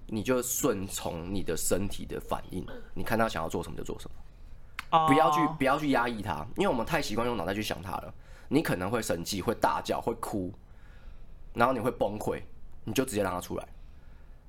[0.07, 4.09] 你就顺从你的身体的反应，你看他想要做什么就做什
[4.89, 8.13] 么，不要去不要去压抑他，因为我们太习惯用脑袋去想他了。
[8.49, 10.51] 你可能会生气，会大叫，会哭，
[11.53, 12.41] 然后你会崩溃，
[12.83, 13.67] 你就直接让他出来。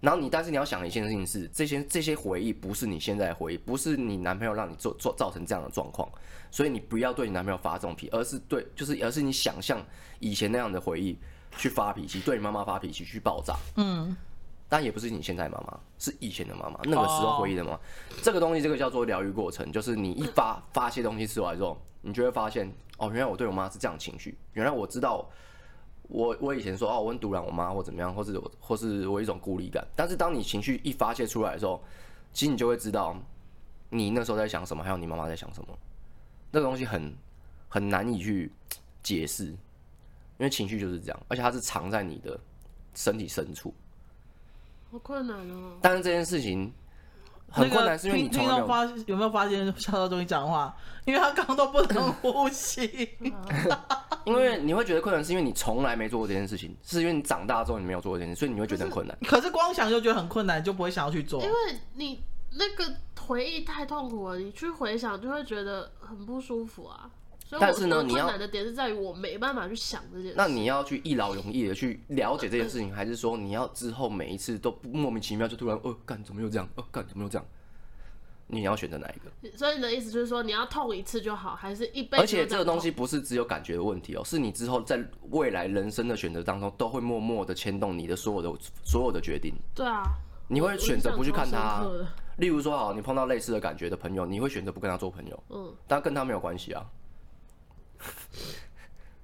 [0.04, 6.08] 然后你，但是你要想一件事情是，这些这些回忆不是你现在的回忆，不是你男朋友让你做做造成这样的状况，
[6.50, 9.84] 所以你不要对你男朋友发这种脾气，而是对，就是而是你想象
[10.20, 11.18] 以前那样的回忆。
[11.56, 13.54] 去发脾气，对你妈妈发脾气，去爆炸。
[13.76, 14.16] 嗯，
[14.68, 17.78] 但也不是你现在妈妈，是以前的妈妈，那个时候回忆的妈。
[18.24, 24.36] 这个东西，这个叫做疗愈过程，就是你一发发些东西出来之后，你就会发现，哦，原来我对我妈是这样情绪。
[24.54, 25.30] 原来我知道，
[26.08, 29.86] 我我以前说，哦，我很独揽我妈，或怎么样，或是我或是我一种孤立感。
[29.96, 31.82] 但是当你情绪一发泄出来的时候，
[32.32, 33.16] 其实你就会知道，
[33.90, 35.78] 你那时候在想什么，还有你妈妈在想什么。
[36.50, 37.14] 那个东西很
[37.68, 38.52] 很难以去
[39.02, 39.54] 解释。
[40.36, 42.36] 因为情绪就是这样，而且它是藏在你的
[42.92, 43.72] 身体深处，
[44.90, 45.78] 好困难哦。
[45.80, 46.72] 但是这件事情
[47.48, 50.76] 很困难，是因为你听到发有没有发现笑到终于讲话？
[51.04, 53.16] 因为他刚刚都不能呼吸。
[54.24, 59.16] 因为你会觉得困难，是因为你从来没做过这件事情，是因为你长大之后你没有做过这件事，所以你会觉得很困难。
[59.26, 61.54] 可是光想就觉得很困难，就不会想要去做，因为
[61.94, 67.10] 你那个回忆太痛苦了，你去回想就会觉得很不舒服啊。
[67.60, 70.34] 但是呢，你要困难的点是在于我没办法去想这件事。
[70.36, 76.68] 那你要去一劳永逸的去了解这件事情，还是说你要之后每一次都莫名其妙就突然，哦，干怎么又这样？
[76.74, 77.46] 哦，干怎么又这样？
[78.46, 79.56] 你要选择哪一个？
[79.56, 82.22] 所以你的意思就是说，你要痛一次就好，还是一辈子？
[82.22, 89.54] 而且这个东西不是只有感觉的问题哦，是你之后在未来人生的选择当中，都会默默的牵动你的所有的所有的决定。
[89.74, 90.02] 对啊，
[90.48, 91.86] 你会选择不去看他。
[92.38, 95.42] 例如说，好，你碰到类似的感觉的朋友，你会选择不跟他做朋友。
[95.50, 96.84] 嗯，但跟他没有关系啊。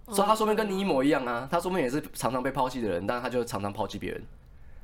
[0.06, 4.22] 所以他说明跟你一模一样啊，他说不定也是常常被抛弃的人，但他就常常抛弃别人。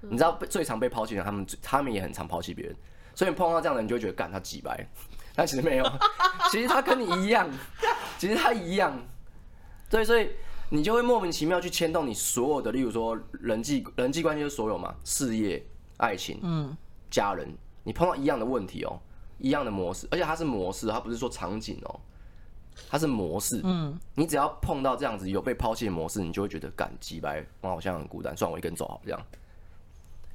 [0.03, 2.77] 你知道最常被抛弃的人，他们他们也很常抛弃别人，
[3.17, 4.89] 所以你碰到这样的人，你就会觉得干他几白，
[5.35, 5.85] 但其实没有，
[6.53, 7.51] 其实他跟你一样，
[8.17, 8.97] 其实他一样。
[9.91, 10.31] 对，所以
[10.71, 15.65] 你就会莫名其妙去牵动你所有的，例如说人际人际关系，就是所有嘛，事业、
[15.97, 16.77] 爱情、嗯、
[17.11, 17.53] 家人，
[17.83, 19.01] 你碰到一样的问题哦，
[19.39, 22.01] 一样的模式，而且它是模式，它不是说场景哦。
[22.91, 29.19] 它是模式，嗯，你只要碰到这样子有被抛弃的模式，你就会觉得感激白，我好像很孤单，算我一个人走好这样。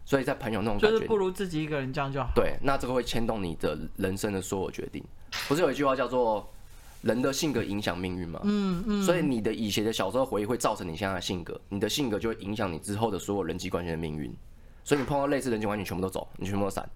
[0.05, 2.29] 所以在朋友那种感觉，就是不如自己一个人这样就好。
[2.35, 5.03] 对，那这个会牵动你的人生的所有决定。
[5.47, 6.51] 不是有一句话叫做
[7.01, 8.39] 人的性格影响命运吗。
[8.43, 9.03] 嗯嗯。
[9.03, 14.35] 所以你的以前的小时候回忆会造成你现在的性格，你的性格就会影响你之后的所有人际关系的命运。
[14.83, 16.87] 所以你碰到类似人际关系，你全部都走，你全部都散，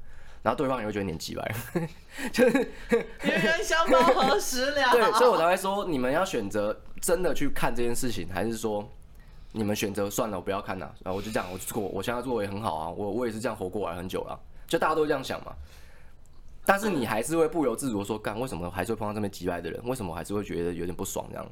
[0.41, 1.55] 然后对方也会觉得你很奇怪，
[2.33, 2.71] 就是
[3.23, 4.89] 冤冤相报何时了？
[4.91, 8.89] 对，所以我才会说，你们要选择真的去看这件事情，还是说
[9.55, 15.53] 你们选择算了，我不要看了，然后我就这样，我做我现在做的也很好啊，我我也是这样活过来很久了，就大家都这样想嘛。
[16.65, 19.81] 但是你还是会不由自主的说，干为什么还是会碰到这么奇怪的人？
[19.85, 21.45] 为什么还是会觉得有点不爽这样？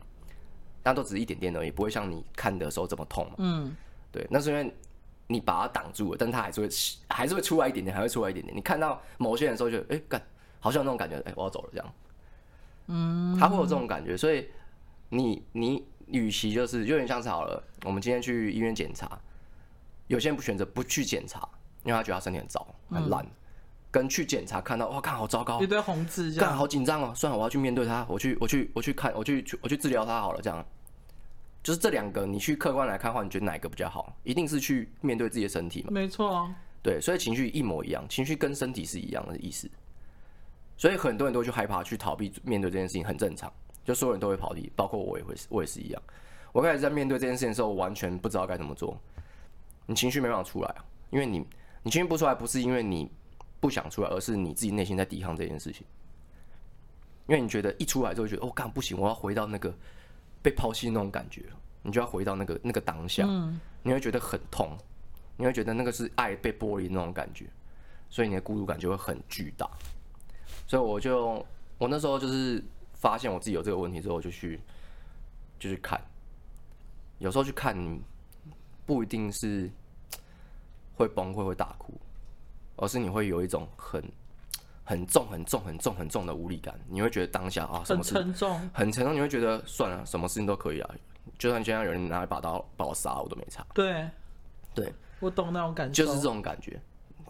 [0.82, 3.36] 但都只是一点点而已，不会像你看的时候这么痛嘛。
[3.38, 3.76] 嗯，
[4.12, 4.74] 对，那是因为。
[5.26, 6.70] 你把它挡住了，但它还是会
[7.08, 8.56] 还是会出来一点点，还会出来一点点。
[8.56, 10.22] 你看到某些人的时候就，就哎干，
[10.60, 11.94] 好像有那种感觉，哎、欸，我要走了这样。
[12.88, 14.50] 嗯，他会有这种感觉，所以
[15.08, 19.19] 你你与其就是有点像是好了，我们今天去医院检查，
[20.08, 21.47] 有些人不选择不去检查，
[21.84, 23.32] 因为他觉得他身体很糟很烂，嗯、
[23.91, 30.65] 跟去检查看到哇看好糟糕，一堆红字，干好紧张哦，算了，我要去面对他，我去我去我去看我去我去治疗他好了这样。
[31.63, 34.13] 就是这两个，你去客观来看的话，你觉得哪一个比较好？
[34.23, 35.91] 一定是去面对自己的身体嘛？
[35.91, 36.54] 没错啊。
[36.82, 39.71] 对，所以情绪一模一样，情绪跟身体是一样的意思。
[40.76, 43.49] 所以很多人都去害怕、去逃避面对这件事情，很正常。
[43.84, 46.02] 就所有人都会跑题，包括我也会，我也是一样。
[46.52, 48.98] 我开始在面对这件事情的时候，我完全不知道该怎么做。
[49.86, 51.39] 你情绪没办法出来啊，因为你
[51.84, 53.10] 你情绪不出来，不是因为你
[53.60, 55.86] 不想出来，而是你自己内心在抵抗这件事情。
[57.28, 59.74] 因为你觉得一出来就会觉得哦，干不行，我要回到那个。
[60.41, 61.46] 被抛弃那种感觉，
[61.82, 64.78] 你就要回到那个那个当下，嗯、你会觉得很痛，
[65.38, 67.46] 你会觉得那个是爱被剥离那种感觉，
[68.10, 69.65] 所以你的孤独感就会很巨大。
[70.67, 71.41] 所以我就
[71.78, 72.62] 我那时候就是
[73.04, 74.62] 发现我自己有这个问题之后，就去
[75.60, 76.00] 就去看，
[77.20, 77.76] 有时候去看
[78.86, 79.70] 不一定是
[80.96, 81.94] 会崩溃会大哭，
[82.78, 84.02] 而是你会有一种很。
[84.86, 89.16] 很重、很重、很重、很重的无力感，你会觉得当下啊，什么事很沉重，很沉重。
[89.16, 90.96] 你会觉得算了，什么事情都可以啊，
[91.39, 93.66] 就算现在有人拿一把刀把我杀，我都没差。
[93.74, 94.06] 对，
[94.76, 96.78] 对，我懂那种感觉，就是这种感觉。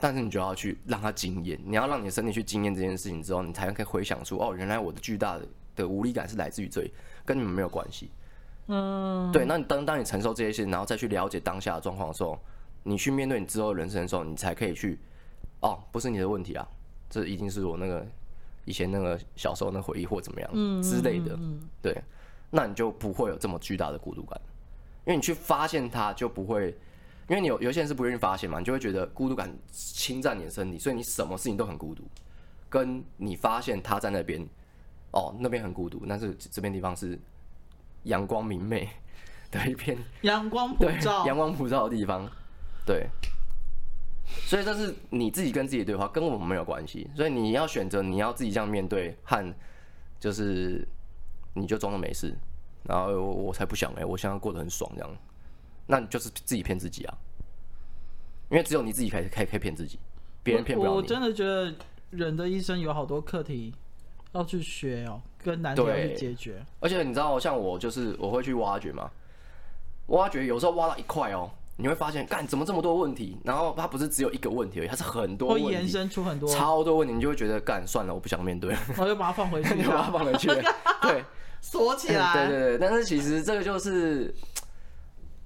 [0.02, 6.94] 但是你就要去让他经验，你要让你的身体去经验这件事情之后，你才可以回想出哦，原来我的巨大的的无力感是来自于这里，
[7.26, 8.10] 跟你们没有关系。
[8.68, 9.46] 嗯，对。
[9.46, 12.40] 那你当当你承受这些事情，然后再去了解当下的状况的时候，
[12.84, 15.00] 你去面对你之后的人生的时候，你才可以去
[15.62, 16.68] 哦，不是你的问题啊。
[17.10, 18.04] 这一定是我那个
[18.66, 21.38] 以前那个小时候那回忆或怎么样之类的，
[21.80, 21.96] 对，
[22.50, 24.42] 那你就不会有这么巨大的孤独感，
[25.06, 26.76] 因为你去发现它就不会，
[27.30, 32.04] 因为你有有些人是不愿意发现嘛，你就会觉得孤独感侵占你的身体，所以你什么事情都很孤独，
[32.68, 34.44] 跟你发现他在那边，
[35.14, 37.18] 哦，那边很孤独，但是这边地方是
[38.04, 38.90] 阳光明媚
[39.50, 42.30] 的一片 阳光普照，阳光普照的地方，
[42.86, 43.08] 对。
[44.46, 47.08] 所以这是你自己跟自己的对话，跟我们没有关系。
[47.16, 49.54] 所以你要选择，你要自己这样面对，和
[50.20, 50.88] 就是
[51.54, 52.34] 你就装作没事，
[52.84, 55.18] 然后我，我才不想哎、欸，我现在过得很爽这样，
[55.86, 57.18] 那你就是自己骗自己啊。
[58.50, 60.00] 因为只有你自己可以可以可以骗自己，
[60.42, 60.96] 别人骗不了你。
[60.96, 61.76] 我真的觉得
[62.12, 63.74] 人的一生有好多课题
[64.34, 66.64] 要去学哦，跟难题要去解决。
[66.80, 69.10] 而且你知道，像我就是我会去挖掘嘛，
[70.08, 71.50] 挖掘有时候挖到一块哦。
[71.76, 73.36] 你会发现，干怎么这么多问题？
[73.44, 76.48] 然后它不是只有一个问题而已，它是很多问题，会延伸出很多。
[76.48, 80.48] 超多问题，你就会觉得干算了，我不想面对， 我就把它放回去，你 就把它放回去，
[81.02, 81.26] 对，
[81.62, 82.48] 锁起来。
[82.48, 84.32] 对对对，但是其实这个就是，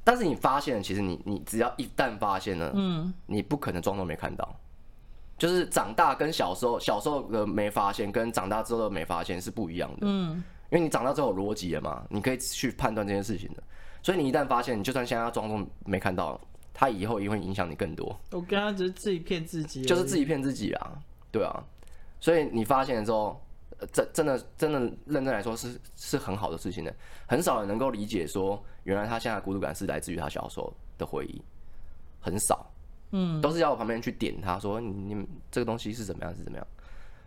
[0.03, 4.59] 但是你发现，其实你你只要一旦发现了，嗯，你不可能装作没看到，
[5.37, 13.61] 就是长大跟小时候小时候的没发现，跟长大之后的没发现是不一样的，嗯，因为你长大之后有逻辑了嘛，你可以去判断这件事情的。
[14.01, 16.39] 所以你一旦发现，你就算现在要装作没看到，
[16.73, 18.17] 他以后也会影响你更多。
[18.31, 20.97] 我刚刚只是自己骗自己，就是自己骗自己啊，
[21.31, 21.63] 对啊。
[22.19, 23.39] 所以你发现了之后，
[23.91, 26.95] 真真的真的认真来说是是很好的事情的。
[27.27, 31.41] 很少人能够理解说，原来他现在的孤独感是来自于他小时候的回忆，
[32.19, 32.65] 很少。
[33.11, 36.67] 嗯，都是要我旁边去点他说你你们这个东西是怎么样是怎么样。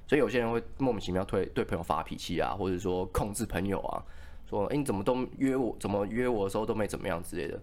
[0.07, 4.03] 所以有些人会莫名其妙对对朋友发脾气啊，或者说控制朋友啊。
[4.49, 5.77] 说，哎，你怎么都约我？
[5.79, 7.57] 怎么约我的时候都没怎么样之类的，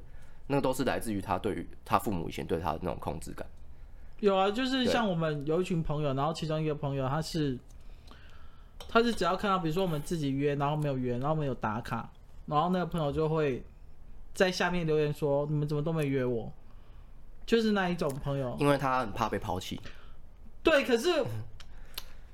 [0.47, 3.45] 那个都是来自于他对于他父母以前对他的那种控制感。
[4.21, 7.59] 有啊，就是像我们有一群朋友，然后其中一个朋友他是，
[8.87, 12.09] 他是只要看到，比如说我们自己约，然后没有约，然后没有打卡，
[12.45, 13.61] 然后那个朋友就会
[14.33, 16.49] 在下面留言说，你们怎么都没约我？
[17.47, 19.81] 就是那一种朋友，因为他很怕被抛弃。
[20.61, 21.09] 对，可是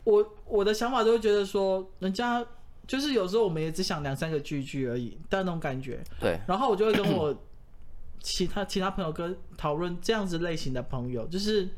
[0.04, 2.46] 我我的想法就会觉得说，人家。
[2.86, 6.04] 就是有时候我们也只想两三个聚聚而已，但那种感觉。
[6.20, 6.38] 对。
[6.46, 7.34] 然后我就会跟我
[8.20, 11.70] 其他其他朋友跟讨论这样子类型的朋友，就是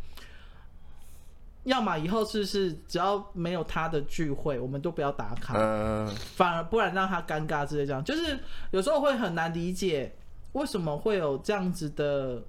[1.66, 8.40] 要么以后是是只要没有他的聚会，我们都不要打卡，嗯，反而不然让他尴尬之类这样，就是
[8.72, 10.12] 有时候会很难理解
[10.54, 12.44] 为什么会有这样子的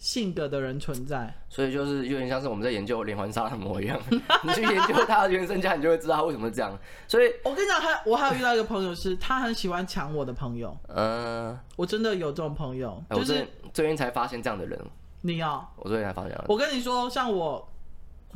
[0.00, 1.32] 性格的人存在。
[1.48, 3.96] 所以就是有点像是我们在研究连环杀人魔一样，
[4.42, 6.76] 你去研究他的原生家，你就会知道他为什么这样。
[7.06, 14.76] 所以我跟你讲，还我还有遇到一个朋友是，他很喜欢抢我的朋友，嗯，我真的有这种朋友，就是、欸、最近才发现这样的人。
[15.20, 15.72] 你要？
[15.76, 16.44] 我最近才发现。
[16.48, 17.68] 我跟你说，像我。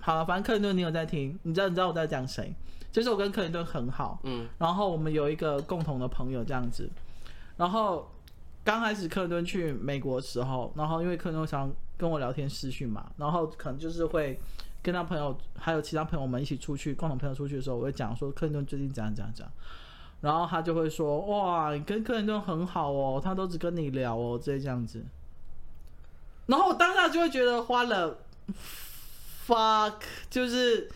[0.01, 2.53] 好了，反正克林顿你有在听，你知道你知道我在讲谁？
[2.91, 6.91] 就是我跟克林顿很好，嗯，然后我们有一个共同的朋友这样子，
[7.57, 8.07] 然后
[8.65, 14.41] 刚开始克林顿去美国的时候，然后因为克林顿想跟我聊天视讯嘛，然后可能就是会
[14.83, 19.53] 跟他朋友还有其他朋友们一起出去，共同朋友出去的时候，我会讲说克林顿最近怎样怎样怎样，
[20.23, 25.05] 然后他就会说哇，你跟克林顿很好哦，他都只跟你聊哦，这这样子，
[26.47, 28.19] 然后我当下就会觉得花了。
[29.47, 29.97] fuck，
[30.31, 30.91] 就是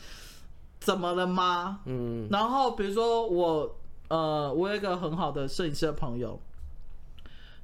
[0.81, 1.81] 怎么了吗？
[1.85, 3.77] 嗯，然后比如说我，
[4.09, 6.41] 呃，我有一个很好的摄影师的朋友，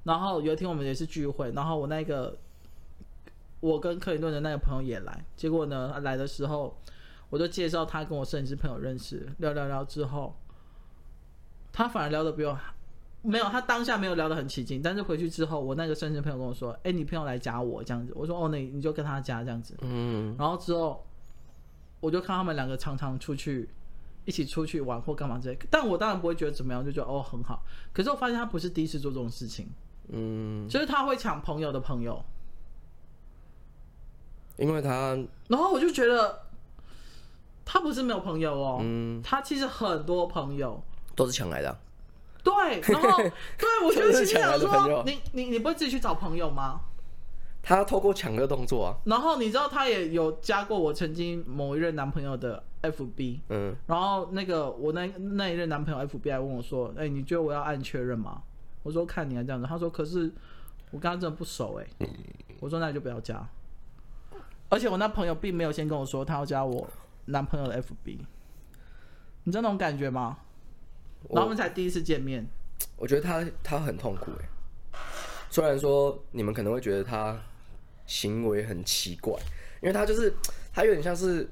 [0.05, 2.39] 然后有一天我们也是聚会，然后我那个
[3.61, 6.79] 我跟克林顿的那个朋友也来，结果呢，来的时候
[7.31, 10.37] 我就介绍他跟我摄影师朋友认识，聊聊聊之后，
[11.73, 12.57] 他反而聊的比我
[13.23, 21.03] 没有，他当下没有聊得很起劲，但是回去之后，我那个摄影师朋友跟我说：“哎、欸，你朋友来加我这样子。”我说：“哦，那你就跟他加这样子。”嗯，然后之后
[22.01, 23.67] 我就看他们两个常常出去
[24.27, 27.63] 一起出去玩或干嘛之类，但我当然不会觉得怎么样，就觉得哦很好。
[27.95, 29.69] 可是我发现他不是第一次做这种事情，
[30.09, 32.23] 嗯，就是他会抢朋友的朋友，
[34.57, 35.17] 因为他，
[35.49, 36.43] 然后我就觉得
[37.65, 40.83] 他不是没有朋友哦，嗯，他其实很多朋友
[41.17, 41.79] 都是抢来的、啊。
[42.43, 43.19] 对，然后
[43.57, 46.81] 对，我就心想说，你你你不会自己去找朋友吗？
[47.63, 48.95] 他透过抢的动作啊。
[49.07, 58.43] 然后你知道他也有加过我曾经某一任男朋友的 FB，嗯，然后那个我那那一任男朋友 FB 还问我说，哎，你觉得我要按确认吗？
[58.85, 60.33] 我说看你啊这样子，他说可是
[60.93, 62.11] 我跟他真的不熟哎、欸，
[62.61, 63.45] 我说那你就不要加。
[64.69, 66.89] 而且我那朋友并没有先跟我说他要加我
[67.27, 68.19] 男朋友的 FB，
[69.45, 70.39] 你知道那种感觉吗？
[71.31, 72.47] 然后我们才第一次见面，
[72.97, 74.49] 我觉得他他很痛苦哎。
[75.49, 77.41] 虽然说你们可能会觉得他
[78.07, 79.33] 行为很奇怪，
[79.81, 80.35] 因为他就是
[80.73, 81.49] 他有点像是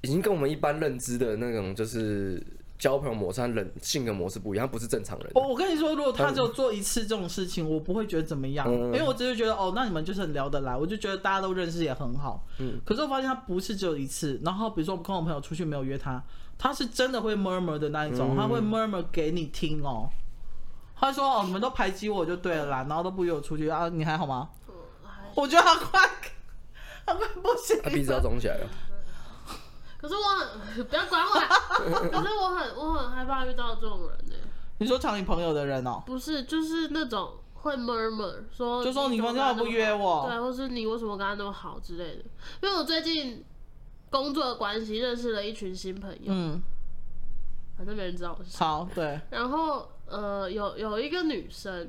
[0.00, 2.42] 已经跟我们一般认知的那种就是
[2.82, 5.30] 交朋友模式、人性格模式不一样，他不是正常人。
[5.36, 12.44] 我我跟你说，如果他只有做一次这种事情，我不会觉得怎么样，嗯、因为我只是觉得哦，那你们就是很聊得来，我就觉得大家都认识也很好。
[12.58, 12.80] 嗯。
[12.84, 16.20] 可是我发现他不是只有一次，然后比如说我跟我朋友出去没有约他。
[16.58, 20.08] 他是真的会 murmur 的那一种，嗯、他会 murmur 给你听哦。
[20.96, 24.48] 他说：“哦，你们都排挤我就对了啦，然后都不约我出去啊，你还好吗？”
[25.34, 26.00] 我觉得他快，
[27.06, 27.80] 他快不行。
[27.80, 28.66] 他鼻子要肿起来了。
[30.02, 31.30] 可是我很不要管我，
[32.10, 34.34] 可是我很我很害怕遇到这种人呢。
[34.78, 36.02] 你说抢你朋友的人哦？
[36.04, 40.26] 不是，就是那种会 murmur 说，就说你为什么不约我？
[40.28, 42.24] 对，或是你为什么跟他那么好之类的。
[42.60, 43.44] 因为我最近。
[44.12, 46.62] 工作的关系认识了一群新朋友，嗯，
[47.78, 48.58] 反正没人知道我是谁。
[48.58, 49.18] 好，对。
[49.30, 51.88] 然后，呃，有有一个女生，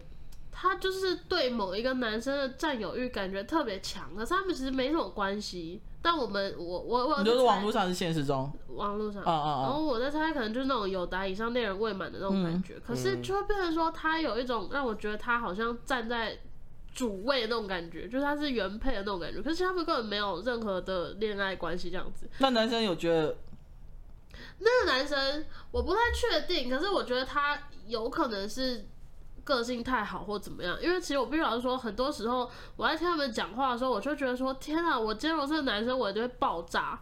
[0.49, 5.82] 她就是对某一个男生的占有欲感觉特别强，可是他们其实没什么关系。
[6.03, 9.23] 但我们，我我我，你就是网络上是现实中，网络上。
[9.23, 12.75] 然后我在猜，可能就是那种有答以上恋人未满的那种感觉。
[12.75, 16.37] 嗯、可是就会变成说，他有一种让我觉得他好像站在。
[16.95, 22.29] 主位的那种感觉，就是他是原配的那种感觉，可是他们根本没有任何的恋爱关系这样子。
[22.37, 23.35] 那男生有觉得？
[24.59, 28.85] 那个男生我不太确定，可是我觉得他有可能是
[29.43, 30.77] 个性太好或怎么样。
[30.81, 36.99] 因为其实我必须老实说，很多时候我在听他们讲话的时候，我就觉得说：天啊，我今天如果是个男生，我就会爆炸。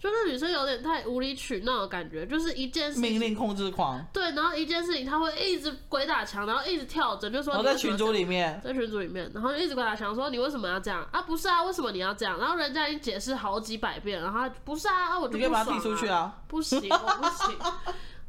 [0.00, 4.00] 就那女生有点太无理取闹的感觉，就是一件事情命令控制狂。
[4.12, 7.52] 对，然后一件事情他会一直鬼打墙，然后一直跳针，就说。
[7.54, 11.20] 我在群组里面，在群组里面，然后就一直鬼打墙，说你为什么要这样啊？
[11.22, 12.38] 不是啊，为什么你要这样？
[12.38, 15.40] 然后人家已经解释好几百遍，然后他不是啊，啊我就不爽啊。
[15.40, 16.32] 你可以把他踢出去啊！
[16.46, 17.56] 不行，我不行，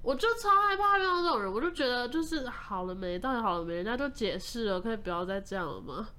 [0.01, 3.19] 我就超害怕遇到这种人，我就觉得就是好了没？
[3.19, 3.75] 到底好了没？
[3.75, 6.09] 人家都解释了，可以不要再这样了吗？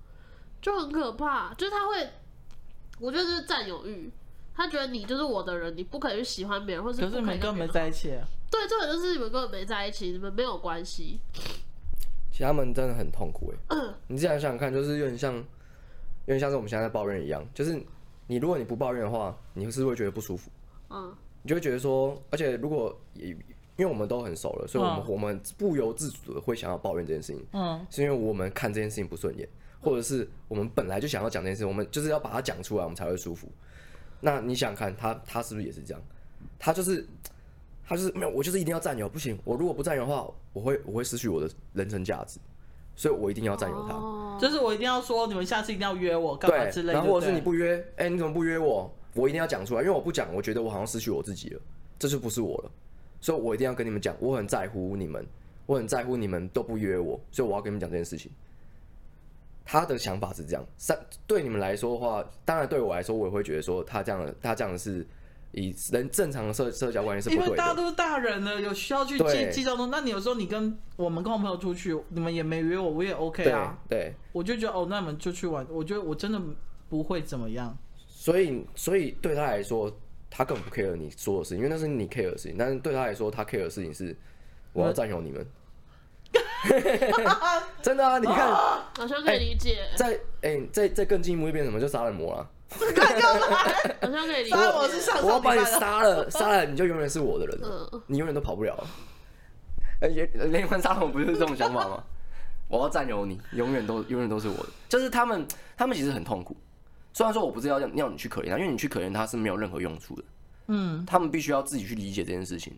[0.60, 2.10] 就很可怕，就是他会，
[2.98, 4.12] 我觉得就是占有欲。
[4.54, 7.10] 他觉得你就是我的人，你不可以去喜欢别人，或是不可。
[7.10, 8.22] 可是你们根本没在一起啊。
[8.50, 11.18] 对，这个就是你们根本没在一起，你们没有关系。
[12.30, 13.58] 其实他们真的很痛苦哎。
[13.68, 13.94] 嗯。
[14.08, 15.44] 你这样想想看，就是有点像，有
[16.26, 17.42] 点像是我们现在在抱怨一样。
[17.54, 17.82] 就是
[18.26, 20.50] 你如果你不抱怨的话，你是不是会觉得不舒服？
[20.90, 21.16] 嗯。
[21.42, 23.34] 你就会觉得说，而且如果也
[23.80, 27.42] 因为我们都很熟了，所以我们、嗯、我们不由自主的会想要抱怨这件事情。
[27.52, 27.86] 嗯。
[27.88, 29.48] 是因为我们看这件事情不顺眼，
[29.80, 33.48] 或者是我们本来就想要讲这件事情，我们就是要把它讲出来，我们才会舒服。
[34.20, 36.02] 那你想看他，他是不是也是这样？
[36.58, 37.06] 他就是，
[37.86, 42.38] 他就是没有，我就是一定要占有，不行，我如果不占有的话，我会我会失去我的人生价值，
[42.94, 43.94] 所以我一定要占有他。
[43.94, 46.92] 哦，就是我一定要说，你们下次一定要约我干嘛之类的。
[46.92, 48.94] 然后或者是你不约，哎、欸，你怎么不约我？
[49.14, 51.60] 我一定要讲出来，因为我不讲，我觉得我好像失去我自己了，
[51.98, 52.70] 这就不是我了，
[53.20, 55.24] 所以我一定要跟你们讲，我很在乎你们，
[55.66, 58.30] 我很在乎你们都不约我，所以我要跟你们讲这件事情。
[59.64, 65.06] 他的想法是这样，三对你们来说的话，当然对我来说，我也会觉得说他这样的，他这样的是
[65.52, 67.46] 以人正常的社社交关系是不对的。
[67.46, 69.86] 因为大家都是大人了，有需要去计计较的。
[69.86, 73.78] 那你有时候你跟我们跟我朋友出去，你们也没约我，我也 OK 啊。
[73.88, 76.40] 对，对我就觉得哦，那你们就去玩，我觉得我真的
[76.88, 77.76] 不会怎么样。
[78.08, 79.94] 所以，所以对他来说，
[80.30, 82.56] 他根本不 care 你说的事情，因为那是你 care 的事情。
[82.56, 84.16] 但是对他来说，他 care 的事情是
[84.72, 85.40] 我要占有你们。
[85.42, 85.50] 嗯
[87.82, 88.18] 真的啊！
[88.18, 89.78] 你看，好像可以理解。
[89.92, 90.06] 欸、在
[90.42, 91.80] 哎、欸，在在更进一步一变什么？
[91.80, 92.48] 就杀人魔了。
[94.00, 94.56] 好像可以理解。
[94.56, 97.58] 我是上我要把你杀了，杀了你就永远是我的人
[98.06, 98.86] 你永远都跑不了。
[100.02, 102.04] 哎、欸，连环杀人魔不就是这种想法吗？
[102.68, 104.66] 我要占有你，永远都永远都是我的。
[104.88, 106.56] 就是他们，他们其实很痛苦。
[107.12, 110.24] 虽然说我不是要要你去可怜他，因为你去可怜他是没有任何用处的。
[110.68, 112.72] 嗯，他们必须要自己去理解这件事情，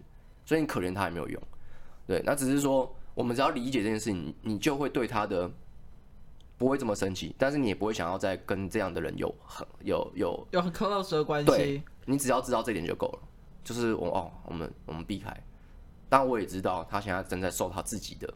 [0.45, 1.43] 所以你可怜他也没有用。
[2.07, 2.95] 对，那只是说。
[3.15, 5.47] 我们只要理解这件事情，你就会对他的
[6.57, 11.47] 不会这么生气，但是你也不会想要再跟这样的人有很有有有很 close 的关系。
[11.47, 13.19] 对，你只要知道这点就够了。
[13.63, 15.31] 就是我哦，我们我们避开。
[16.09, 18.33] 但我也知道他现在正在受他自己的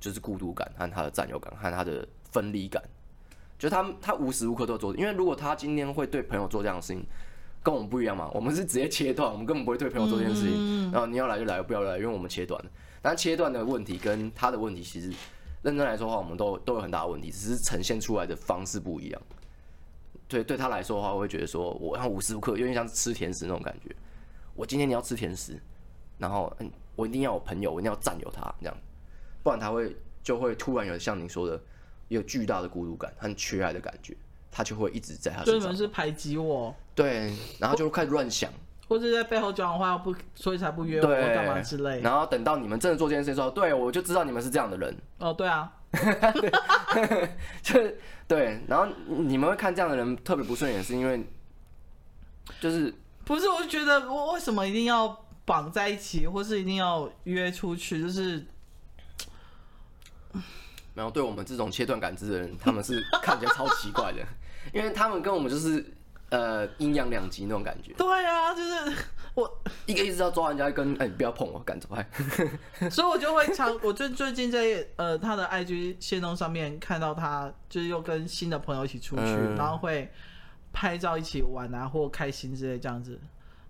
[0.00, 2.82] 就是孤独感和他的占有感和他的分离感。
[3.60, 7.04] 就他他无时无刻都做，因为如果他今天会对朋友做这样的事情，
[7.62, 8.30] 跟我们不一样嘛。
[8.32, 10.54] 我们是直接切断，我们根本不会对朋友做这件事情。
[10.56, 12.70] 嗯、然后你要来就来，不要来，因为我们切断了。
[13.02, 15.12] 但切断的问题跟他的问题，其实
[15.60, 19.22] 认真来说的话，我们都都有很大的问题，只是呈现出来的方式不一样。
[20.26, 23.94] 对，对他来说的话，我会觉得说，我像无时无刻有点像吃甜食那种感觉。
[24.54, 25.60] 我今天你要吃甜食，
[26.16, 28.76] 然后嗯，我一定要有朋友，我一定要占有他这样，
[29.42, 31.60] 不然他会就会突然有像你说的，
[32.10, 34.16] 有巨大的孤独感和缺爱的感觉，
[34.50, 35.60] 他就会一直在他身上。
[35.60, 36.74] 专门是排挤我。
[36.94, 38.52] 对，然后就开始乱想。
[38.88, 42.00] 或者在背后讲的话，不，所以才不约我干嘛之类。
[42.00, 44.96] 然后等到你们真的做这件事情的时候，对，我就知道你们是这样的人。
[45.18, 45.72] 哦，对啊，
[47.62, 47.96] 就是
[48.26, 48.60] 对。
[48.66, 51.24] 然后你们会看这样的人特别不顺眼，是因为
[52.60, 52.92] 就是
[53.24, 53.48] 不是？
[53.48, 58.02] 我就觉得我为什么一定要绑在一起，或是一定要约出去？
[58.02, 58.44] 就是
[60.94, 64.18] 然后对我们这种切断感知的人，他们是看起来超奇怪的，
[64.72, 65.84] 因为他们跟我们就是。
[66.30, 67.92] 呃，阴阳两极那种感觉。
[67.94, 68.96] 对啊，就是
[69.34, 69.52] 我
[69.84, 72.08] 一个一直要抓人家一根，哎、欸，你不要碰我，赶走开。
[72.88, 80.08] 所以我就会常，我最最近在呃他的 IG 线动上面看到他，就是又跟新的朋友一起出去，嗯、然后会
[80.72, 83.20] 拍照一起玩啊，或开心之类这样子。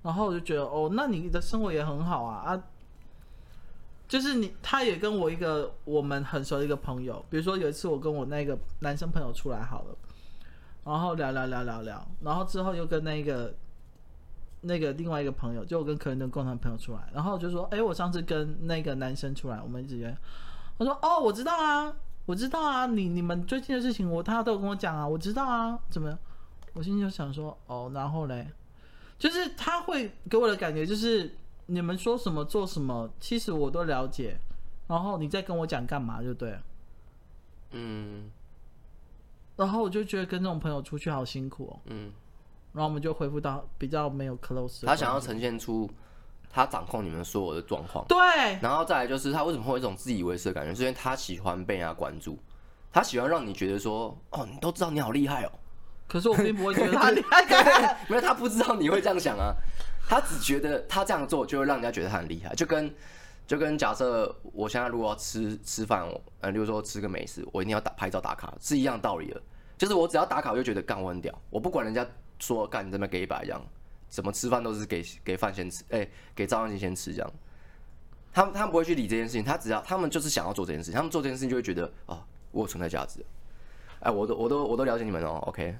[0.02, 2.62] 然后我就觉得，哦，那你的生活也很好啊啊！
[4.10, 9.96] 就是你，他也跟我一个我们很熟的一个朋友，比如说有一次我跟我那个男生朋友出来好了。
[10.82, 13.54] 然后聊聊聊聊聊，然后之后又跟那个
[14.62, 20.12] 那个另外一个朋友，就我跟可人的共同朋友出来，然后就说：“哎，我上次跟那个男生出来，我们一直约。”
[20.78, 21.94] 我说：“哦，我知道啊，
[22.26, 26.18] 我知道啊，你你们最近的事情，我他都有跟我讲啊，我知道啊，怎么样？”
[26.74, 28.48] 我心里就想说：“哦，然后嘞，
[29.18, 31.30] 就是他会给我的感觉就是
[31.70, 34.36] 你们说什么做什么，其实我都了解，
[34.88, 36.62] 然后你再跟我讲干嘛就对了。”
[37.70, 38.30] 嗯。
[39.56, 41.80] 然后我就觉得跟这种朋友出去好辛苦哦。
[41.84, 42.10] 嗯，
[42.72, 44.86] 然后我们就恢复到比较没有 close。
[44.86, 45.88] 他想要呈现出
[46.50, 48.04] 他掌控你们所有的状况。
[48.08, 48.18] 对。
[48.62, 50.74] 然后再来就是他为什么会有一种自以为是的感觉？
[50.74, 52.38] 是因为他喜欢被人家关注，
[52.90, 55.52] 他喜欢让你觉得说，哦，你都知道你好厉害哦。
[56.08, 58.00] 可是我并不会觉得 他厉害。
[58.08, 59.54] 没有，他不知道你会这样想啊。
[60.08, 62.92] 他只觉得他这样做就会让人家觉得他很厉害，就跟
[63.46, 66.08] 就跟假设我现在如果要吃吃饭，
[66.40, 69.40] 呃，比如说吃个美食，我一定要打拍照打卡，是一样道理的。
[69.78, 72.06] 就是我只要打卡，我就觉得干我很屌，我不管人家
[72.38, 73.64] 说干你这么给白这样，
[74.08, 77.32] 怎么吃饭都是给给饭先吃，哎、给赵安静先吃这样。
[78.32, 83.24] 他们他们不会去理这件事情，他只要他们就是想要做这件事情，他们做这件事情就会觉得哦，我有存在价值。
[84.00, 85.76] 哎，我都我都我都了解你们哦，OK。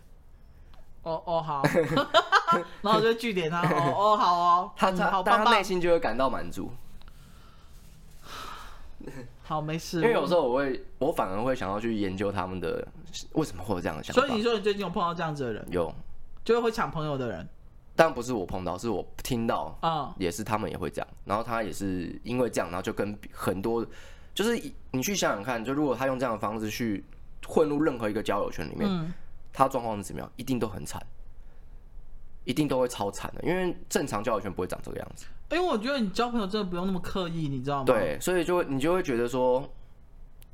[1.03, 1.62] 哦哦好，
[2.82, 6.70] 然后就据点他哦哦好哦，他他、嗯、但他内心就会感到满足。
[9.42, 10.01] 好，没事。
[10.01, 12.86] 因为有时候我会，我反而会想要去研究他们的
[13.32, 14.20] 为什么会有这样的想法。
[14.20, 15.66] 所以你说你最近有碰到这样子的人？
[15.70, 15.92] 有，
[16.44, 17.48] 就会抢朋友的人。
[17.96, 21.09] 但不是我碰到，是我听到啊，也是他们也会这样。
[21.24, 23.84] 然后他也是因为这样，然后就跟很多，
[24.34, 24.59] 就是
[24.92, 27.05] 你去想想看，就如果他用这样的方式去
[27.46, 29.12] 混入任何一个交友圈里面，嗯、
[29.53, 30.30] 他状况是怎么样？
[30.36, 31.01] 一定都很惨，
[32.44, 35.24] 一一定都会超惨的，因为正常交友圈不会长这个样子。
[35.53, 37.84] 因为我觉得你交朋友真的不用那么刻意，你知道吗？
[37.84, 39.68] 对，所以就你就会觉得说，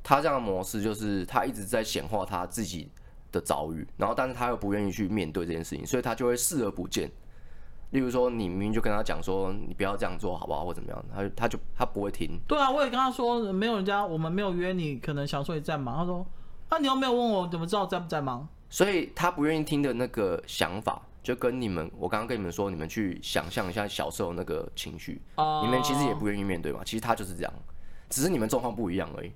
[0.03, 2.91] 他这样的模式就是他一直在显化他自己
[3.31, 7.11] 的遭遇，然后但是他又不愿意去面对这件事情，所以他就会视而不见。
[7.89, 12.39] 例如说，你明明就跟他讲说，你不要这样做好不好，或怎么样，他他就他不会听。
[12.47, 15.97] 对啊，我也跟他说，没有人家，我们没有约你，可能想说你在忙。
[15.97, 16.23] 他说，
[16.69, 18.47] 啊，你又没有问我，怎么知道在不在忙？
[18.69, 21.01] 所以他不愿意听的那个想法。
[21.23, 25.65] 就跟你们，我刚刚跟你们说，你们去想象一下小时候那个情绪，uh...
[25.65, 26.79] 你们其实也不愿意面对嘛。
[26.85, 27.53] 其实他就是这样，
[28.09, 29.31] 只是你们状况不一样而已。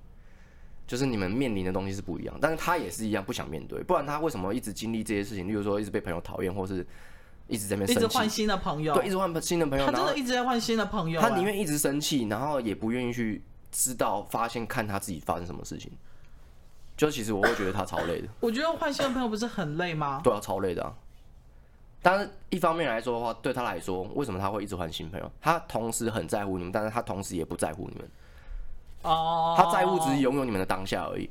[0.86, 5.46] 就是你们面临的东西是不一样，但是他也是一样不想面对，不然他为什么一直经历这些事情？
[5.46, 6.86] 例如说，一直被朋友讨厌，或是
[7.46, 11.20] 一直在那边生，一直换新的朋友，对，一直换新的朋友，他真的一直在换新的朋友。
[11.20, 15.92] 他宁愿一直生气，然后也不愿意去知道、发现、看他自己发生什么事情。
[17.02, 18.28] 就其实我会觉得他超累的。
[18.38, 20.20] 我觉得换新的朋友不是很累吗？
[20.22, 20.94] 对啊，超累的啊。
[22.00, 25.28] 但是一方面来说的话，对他来说，为什么他会一直换新朋友？
[25.40, 28.08] 他同时很在乎你们，但是他同时也不在乎你们。
[29.02, 31.28] 哦，他在乎只是拥有你们的当下而已。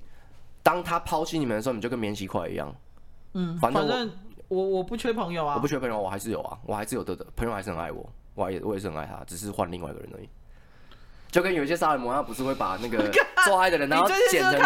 [0.62, 2.76] 当他抛弃你们的时候，你就跟免洗块一样。
[3.32, 4.12] 嗯，反正我反正
[4.50, 8.06] 我，我不缺朋友啊，我不缺朋友，我还是有啊，我还是有的的朋友，还是很爱我，
[8.36, 10.30] 我也我也是很爱他，只是换另外一个人而已。
[11.32, 13.10] 就跟有一些杀人魔，他不是会把那个
[13.46, 14.62] 做爱的人，然后 剪成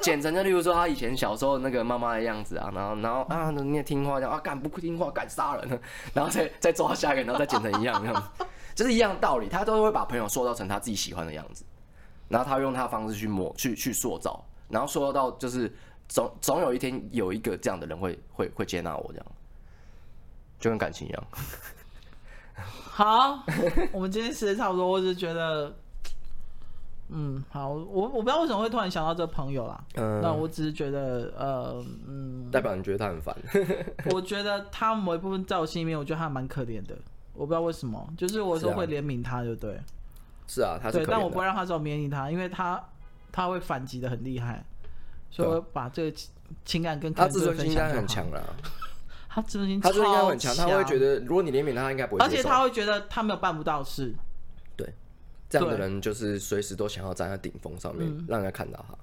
[0.00, 5.80] 剪成，就例如说他以前小时候那个妈妈的样子啊，然后然后啊，你也听话这样啊，敢不听话敢杀人，
[6.14, 11.64] 然后再再抓下一个，然后再剪成一样这样子，就是一样的道理，他都会把朋友塑造成他自己喜欢的样子，
[12.28, 15.74] 然后他用他的方式去磨去去塑造，然后塑造到就是
[16.06, 19.26] 总总有一天有一个这样的人会会会接纳我这样，
[20.60, 21.24] 就跟感情一样。
[22.92, 23.42] 好，
[23.90, 25.74] 我们今天时间差不多，我只是觉得。
[27.08, 29.80] 嗯，好，我我不知道为什么会突然想到这个朋友啦。
[29.94, 33.36] 嗯，那我只是觉得，呃，嗯，代表你觉得他很烦。
[34.12, 36.96] 我觉得他某一部分在我心里面，我觉得他蛮可怜的。
[37.32, 39.80] 我不知道为什么，就是我说会怜悯他，就对。
[40.48, 42.82] 是啊，他是对，但我不会让他这么怜悯他，因为他
[43.30, 44.64] 他会反击的很厉害，
[45.30, 46.16] 所以我把这个
[46.64, 48.42] 情感跟他自 尊心应该很强了。
[49.28, 52.24] 他自尊心他应该很强，他会觉得如果你怜悯他，他应该不会。
[52.24, 54.14] 而且他会觉得他没有办不到事。
[55.48, 58.94] 这样的人就是随时都想要站在顶峰上面，让人家看到他。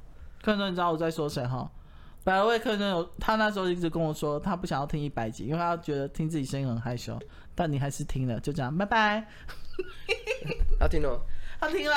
[0.41, 1.69] 客人，你知道我在说谁哈？
[2.23, 7.19] 百位客人有，他那时候一直跟我说，他不想要听一百集，因为他觉得听自己声音很害羞。
[7.53, 9.27] 但你还是听了，就这样，拜拜。
[10.79, 11.19] 他听了，
[11.59, 11.91] 他听了。